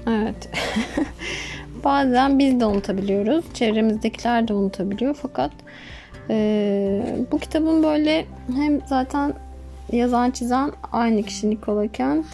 evet. 0.09 0.51
Bazen 1.85 2.39
biz 2.39 2.61
de 2.61 2.67
unutabiliyoruz. 2.67 3.45
Çevremizdekiler 3.55 4.49
de 4.49 4.53
unutabiliyor. 4.55 5.15
Fakat 5.23 5.51
e, 6.31 7.17
bu 7.33 7.39
kitabın 7.39 7.83
böyle 7.83 8.27
hem 8.57 8.81
zaten 8.87 9.35
yazan 9.93 10.31
çizen 10.31 10.73
aynı 10.93 11.23
kişi 11.23 11.51
Nikola 11.51 11.89
Kent 11.89 12.27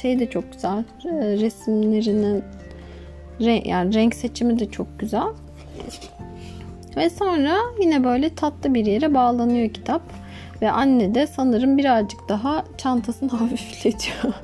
şey 0.00 0.18
de 0.18 0.30
çok 0.30 0.52
güzel. 0.52 0.84
E, 1.04 1.12
resimlerinin 1.40 2.44
renk, 3.40 3.66
yani 3.66 3.94
renk 3.94 4.14
seçimi 4.14 4.58
de 4.58 4.70
çok 4.70 4.98
güzel. 4.98 5.28
Ve 6.96 7.10
sonra 7.10 7.56
yine 7.80 8.04
böyle 8.04 8.34
tatlı 8.34 8.74
bir 8.74 8.86
yere 8.86 9.14
bağlanıyor 9.14 9.68
kitap. 9.70 10.02
Ve 10.62 10.70
anne 10.70 11.14
de 11.14 11.26
sanırım 11.26 11.78
birazcık 11.78 12.28
daha 12.28 12.64
çantasını 12.78 13.30
hafifletiyor. 13.38 14.34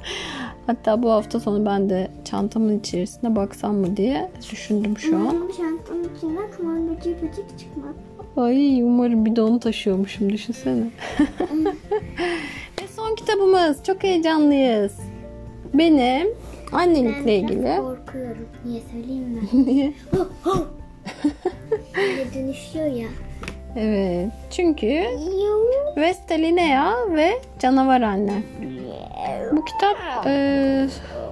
Hatta 0.67 1.03
bu 1.03 1.11
hafta 1.11 1.41
sonu 1.41 1.67
ben 1.67 1.91
de 1.91 2.11
çantamın 2.25 2.79
içerisine 2.79 3.37
baksam 3.37 3.75
mı 3.75 3.97
diye 3.97 4.31
düşündüm 4.53 4.99
şu 4.99 5.17
an. 5.17 5.27
Benim 5.33 5.49
çantamın 5.57 6.09
içinden 6.17 6.51
kumar 6.57 6.89
böcek 6.89 7.23
böcek 7.23 7.59
çıkmaz. 7.59 7.95
Ay 8.37 8.83
umarım 8.83 9.27
bir 9.27 9.37
de 9.37 9.43
onu 9.43 9.61
taşıyormuşum 9.61 10.33
düşünsene. 10.33 10.85
Ve 12.81 12.89
son 12.97 13.15
kitabımız. 13.15 13.85
Çok 13.85 14.03
heyecanlıyız. 14.03 14.93
Benim 15.75 16.29
annelikle 16.73 17.27
Ben 17.27 17.33
ilgili. 17.33 17.61
biraz 17.63 17.81
korkuyorum. 17.85 18.49
Niye 18.65 18.81
söyleyeyim 18.93 19.29
mi? 19.29 19.41
Niye? 19.67 19.93
Böyle 22.01 22.35
dönüşüyor 22.35 22.87
ya. 22.87 23.09
evet. 23.77 24.33
Çünkü. 24.51 25.05
Vestalinea 25.97 26.95
ve 27.11 27.33
Canavar 27.59 28.01
Anne. 28.01 28.43
Bu 29.53 29.65
kitap 29.65 30.27
e, 30.27 30.87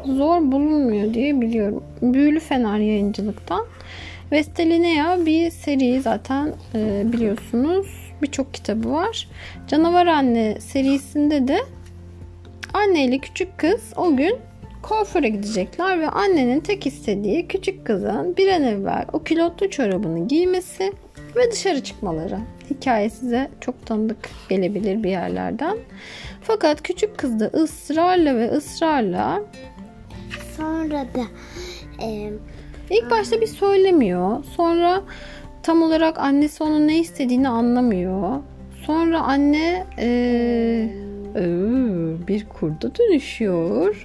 zor 0.05 0.53
bulunmuyor 0.53 1.15
diye 1.15 1.41
biliyorum. 1.41 1.85
Büyülü 2.03 2.41
Fener 2.41 2.79
yayıncılıktan. 2.79 3.67
Vestalinea 4.33 5.27
bir 5.27 5.51
seri 5.51 6.01
zaten 6.01 6.53
e, 6.75 7.03
biliyorsunuz. 7.13 7.87
Birçok 8.23 8.55
kitabı 8.55 8.93
var. 8.93 9.29
Canavar 9.69 10.07
Anne 10.07 10.61
serisinde 10.61 11.49
de 11.49 11.59
anne 12.75 13.05
ile 13.05 13.19
küçük 13.19 13.59
kız 13.59 13.93
o 13.97 14.17
gün 14.17 14.37
kuaföre 14.89 15.29
gidecekler 15.29 16.01
ve 16.01 16.09
annenin 16.09 16.61
tek 16.61 16.87
istediği 16.87 17.49
küçük 17.49 17.87
kızın 17.87 18.37
bir 18.37 18.49
an 18.49 18.63
evvel 18.63 19.05
o 19.13 19.23
kilotlu 19.23 19.71
çorabını 19.71 20.29
giymesi 20.29 20.93
ve 21.37 21.53
dışarı 21.53 21.83
çıkmaları. 21.83 22.39
Hikaye 22.71 23.11
size 23.11 23.51
çok 23.61 23.87
tanıdık 23.87 24.31
gelebilir 24.49 25.03
bir 25.03 25.11
yerlerden. 25.11 25.79
Fakat 26.43 26.83
küçük 26.83 27.19
kız 27.19 27.41
da 27.41 27.47
ısrarla 27.47 28.37
ve 28.37 28.51
ısrarla 28.51 29.43
Sonra 30.57 31.07
da 31.15 31.25
e, 32.05 32.31
ilk 32.91 33.11
başta 33.11 33.41
bir 33.41 33.47
söylemiyor. 33.47 34.45
Sonra 34.45 35.03
tam 35.63 35.83
olarak 35.83 36.19
annesi 36.19 36.63
onun 36.65 36.89
ne 36.89 36.99
istediğini 36.99 37.49
anlamıyor. 37.49 38.43
Sonra 38.87 39.21
anne 39.21 39.87
eee, 39.99 40.05
"Ee, 40.05 40.89
bir 42.29 42.49
kurda 42.49 42.95
dönüşüyor. 42.95 44.03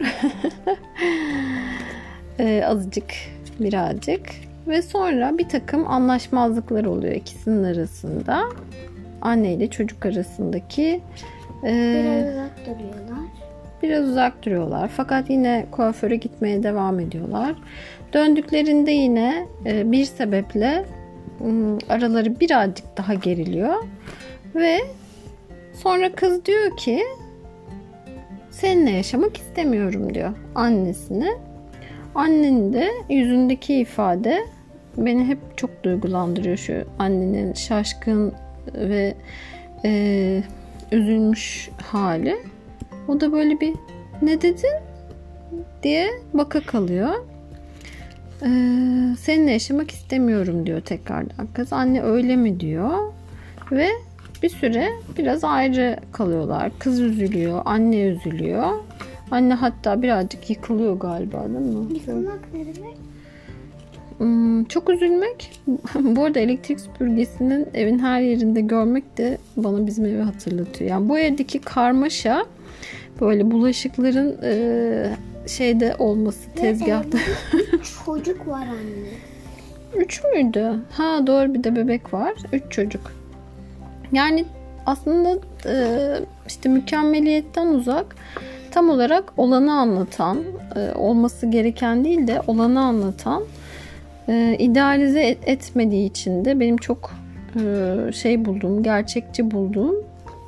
Azıcık 2.66 3.14
birazcık 3.60 4.22
ve 4.68 4.82
sonra 4.82 5.38
bir 5.38 5.50
takım 5.50 5.88
anlaşmazlıklar 5.88 6.86
oluyor 6.86 7.14
ikisinin 7.14 7.64
arasında. 7.64 8.44
Anne 9.22 9.54
ile 9.54 9.70
çocuk 9.70 10.06
arasındaki 10.06 11.02
biraz 11.64 12.34
uzak 12.34 12.66
duruyorlar. 12.66 13.24
Biraz 13.84 14.10
uzak 14.10 14.46
duruyorlar. 14.46 14.92
Fakat 14.96 15.30
yine 15.30 15.66
kuaföre 15.72 16.16
gitmeye 16.16 16.64
devam 16.64 17.00
ediyorlar. 17.00 17.56
Döndüklerinde 18.14 18.92
yine 18.92 19.48
e, 19.66 19.92
bir 19.92 20.06
sebeple 20.06 20.86
araları 21.90 22.40
birazcık 22.40 22.98
daha 22.98 23.14
geriliyor. 23.14 23.84
Ve 24.56 24.80
sonra 25.74 26.16
kız 26.16 26.46
diyor 26.46 26.78
ki 26.78 27.04
seninle 28.64 28.92
yaşamak 28.92 29.38
istemiyorum 29.38 30.14
diyor 30.14 30.34
annesine. 30.56 31.30
Annenin 32.16 32.74
de 32.74 32.92
yüzündeki 33.10 33.76
ifade 33.76 34.46
beni 34.98 35.26
hep 35.26 35.40
çok 35.58 35.84
duygulandırıyor 35.84 36.58
şu 36.58 36.74
annenin 37.00 37.54
şaşkın 37.54 38.34
ve 38.74 39.16
e, 39.86 40.44
üzülmüş 40.92 41.70
hali. 41.82 42.38
O 43.08 43.22
da 43.22 43.32
böyle 43.32 43.60
bir 43.60 43.74
ne 44.22 44.42
dedin 44.42 44.76
diye 45.84 46.10
baka 46.34 46.62
kalıyor. 46.62 47.14
Ee, 48.42 48.48
seninle 49.20 49.52
yaşamak 49.52 49.92
istemiyorum 49.92 50.66
diyor 50.66 50.82
tekrardan 50.82 51.48
kız. 51.54 51.74
Anne 51.74 52.02
öyle 52.02 52.36
mi 52.36 52.60
diyor. 52.60 53.14
Ve 53.72 53.90
bir 54.44 54.50
süre 54.50 54.90
biraz 55.18 55.44
ayrı 55.44 55.98
kalıyorlar. 56.12 56.72
Kız 56.80 57.00
üzülüyor, 57.00 57.62
anne 57.66 58.02
üzülüyor. 58.02 58.72
Anne 59.32 59.54
hatta 59.54 60.02
birazcık 60.02 60.50
yıkılıyor 60.50 61.00
galiba 61.00 61.44
değil 61.44 61.66
mi? 61.66 61.94
Yıkılmak 61.94 62.40
ne 62.54 62.60
demek? 62.60 62.98
Hmm, 64.18 64.64
çok 64.64 64.90
üzülmek. 64.90 65.62
bu 65.96 66.24
arada 66.24 66.40
elektrik 66.40 66.80
süpürgesinin 66.80 67.68
evin 67.74 68.00
her 68.00 68.22
yerinde 68.22 68.62
görmek 68.62 69.18
de 69.18 69.38
bana 69.58 69.88
bizim 69.88 70.06
evi 70.06 70.22
hatırlatıyor. 70.22 70.90
Yani 70.90 71.10
bu 71.10 71.20
evdeki 71.20 71.60
karmaşa 71.60 72.46
böyle 73.22 73.52
bulaşıkların 73.52 74.38
e, 74.44 75.16
şeyde 75.48 75.96
olması 76.00 76.52
tezgahta. 76.56 77.18
Çocuk 78.06 78.48
var 78.48 78.68
anne. 78.68 79.10
Üç 79.96 80.24
müydü? 80.24 80.74
Ha 80.92 81.28
doğru 81.28 81.54
bir 81.54 81.64
de 81.64 81.76
bebek 81.76 82.14
var. 82.14 82.34
Üç 82.54 82.64
çocuk. 82.70 83.23
Yani 84.14 84.46
aslında 84.86 85.38
e, 85.66 85.76
işte 86.48 86.70
mükemmeliyetten 86.70 87.68
uzak 87.68 88.16
tam 88.72 88.90
olarak 88.90 89.34
olanı 89.38 89.74
anlatan, 89.74 90.38
e, 90.76 90.94
olması 90.96 91.46
gereken 91.48 92.04
değil 92.06 92.28
de 92.28 92.42
olanı 92.48 92.80
anlatan, 92.82 93.44
e, 94.30 94.56
idealize 94.60 95.22
et- 95.22 95.48
etmediği 95.48 96.10
için 96.10 96.46
de 96.46 96.60
benim 96.60 96.78
çok 96.78 97.12
e, 97.56 98.12
şey 98.12 98.46
bulduğum, 98.46 98.84
gerçekçi 98.84 99.52
bulduğum 99.52 99.96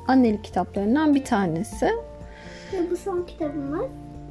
annelik 0.08 0.44
kitaplarından 0.44 1.14
bir 1.14 1.24
tanesi. 1.24 1.88
Bu 2.90 2.96
son 2.96 3.22
kitabımız. 3.22 3.86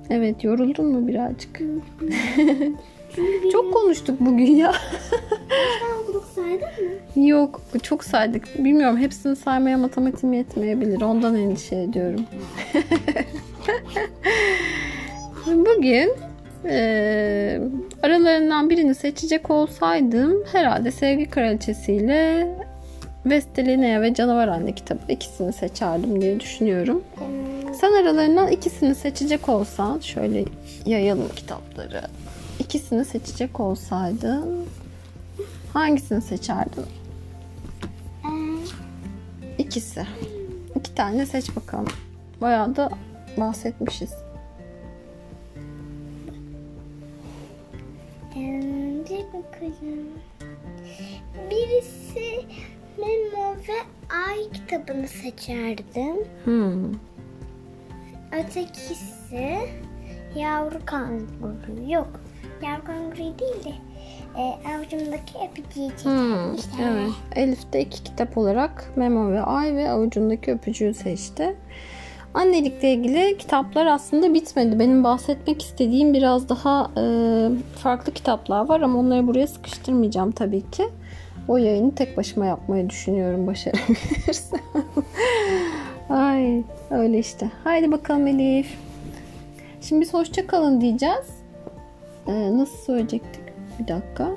Evet 0.10 0.44
yoruldun 0.44 0.86
mu 0.86 1.08
birazcık? 1.08 1.62
Çok 3.52 3.74
konuştuk 3.74 4.20
bugün 4.20 4.52
ya. 4.56 4.72
Mı? 7.16 7.28
Yok 7.28 7.62
çok 7.84 8.04
saydık. 8.04 8.64
Bilmiyorum 8.64 8.98
hepsini 8.98 9.36
saymaya 9.36 9.78
matematiğim 9.78 10.34
yetmeyebilir. 10.34 11.02
Ondan 11.02 11.36
endişe 11.36 11.76
ediyorum. 11.76 12.22
Bugün 15.48 16.12
eee, 16.66 17.62
aralarından 18.04 18.70
birini 18.70 18.96
seçecek 18.96 19.52
olsaydım 19.52 20.44
herhalde 20.52 20.92
Sevgi 20.92 21.26
Kraliçesi 21.30 21.94
ile 21.94 22.48
Vestelinea 23.26 24.02
ve 24.02 24.14
Canavar 24.14 24.48
Anne 24.48 24.76
kitabı 24.76 25.00
ikisini 25.12 25.54
seçerdim 25.54 26.22
diye 26.22 26.40
düşünüyorum. 26.40 27.04
Sen 27.82 27.94
aralarından 27.94 28.48
ikisini 28.48 28.96
seçecek 28.96 29.50
olsan 29.50 30.00
şöyle 30.00 30.46
yayalım 30.86 31.30
kitapları. 31.36 32.02
İkisini 32.60 33.06
seçecek 33.06 33.60
olsaydın 33.60 34.66
hangisini 35.74 36.22
seçerdin? 36.22 36.86
Ee, 38.26 39.58
İkisi. 39.58 40.06
İki 40.76 40.96
tane 40.96 41.26
seç 41.26 41.56
bakalım. 41.56 41.88
Bayağı 42.42 42.76
da 42.76 42.90
bahsetmişiz. 43.38 44.14
ee, 48.36 48.62
bir 49.10 49.26
bakalım. 49.28 50.08
Birisi 51.52 52.46
Memo 52.98 53.54
ve 53.56 53.74
Ay 54.28 54.52
kitabını 54.54 55.08
seçerdim. 55.08 56.16
Hmm. 56.44 56.94
Ötekisi 58.32 59.58
yavru 60.36 60.80
kanguru. 60.86 61.92
Yok. 61.92 62.15
Yavru 62.64 62.84
kanguru 62.86 63.18
değil 63.18 63.64
de 63.66 63.72
e, 64.40 64.42
avucumdaki 64.76 65.34
öpücüğü 65.52 65.82
Hmm, 66.10 66.56
çekmişler. 66.56 66.92
evet. 66.92 67.10
Elif 67.36 67.74
de 67.74 67.82
iki 67.82 68.04
kitap 68.04 68.38
olarak 68.38 68.92
Memo 68.96 69.32
ve 69.32 69.42
Ay 69.42 69.76
ve 69.76 69.90
avucundaki 69.90 70.52
öpücüğü 70.52 70.94
seçti. 70.94 71.56
Annelikle 72.34 72.94
ilgili 72.94 73.38
kitaplar 73.38 73.86
aslında 73.86 74.34
bitmedi. 74.34 74.80
Benim 74.80 75.04
bahsetmek 75.04 75.62
istediğim 75.62 76.14
biraz 76.14 76.50
daha 76.50 76.92
e, 76.98 77.04
farklı 77.80 78.14
kitaplar 78.14 78.70
var 78.70 78.82
ama 78.82 79.00
onları 79.00 79.28
buraya 79.28 79.48
sıkıştırmayacağım 79.48 80.32
tabii 80.32 80.72
ki. 80.72 80.84
O 81.48 81.58
yayını 81.58 81.96
tek 81.96 82.18
başıma 82.18 82.46
yapmayı 82.46 82.90
düşünüyorum 82.90 83.48
başarabilirsem. 83.48 84.60
Ay 86.10 86.64
öyle 86.90 87.20
işte. 87.20 87.52
Haydi 87.64 87.92
bakalım 87.92 88.28
Elif. 88.28 88.78
Şimdi 89.82 90.02
biz 90.02 90.14
hoşça 90.14 90.48
kalın 90.48 90.82
diyeceğiz. 90.82 91.35
Ee, 92.28 92.58
nasıl 92.58 92.78
söyleyecektik? 92.78 93.44
Bir 93.80 93.88
dakika. 93.88 94.32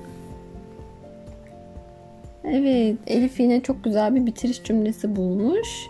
Evet, 2.45 2.97
Elif 3.07 3.41
yine 3.41 3.61
çok 3.61 3.85
güzel 3.85 4.15
bir 4.15 4.27
bitiriş 4.27 4.63
cümlesi 4.63 5.17
bulmuş. 5.17 5.87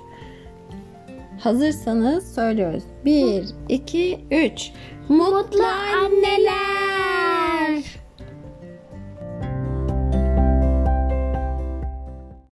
Hazırsanız 1.39 2.35
söylüyoruz. 2.35 2.83
1, 3.05 3.45
2, 3.69 4.19
3. 4.31 4.71
Mutlu, 5.09 5.65
anneler. 6.05 7.18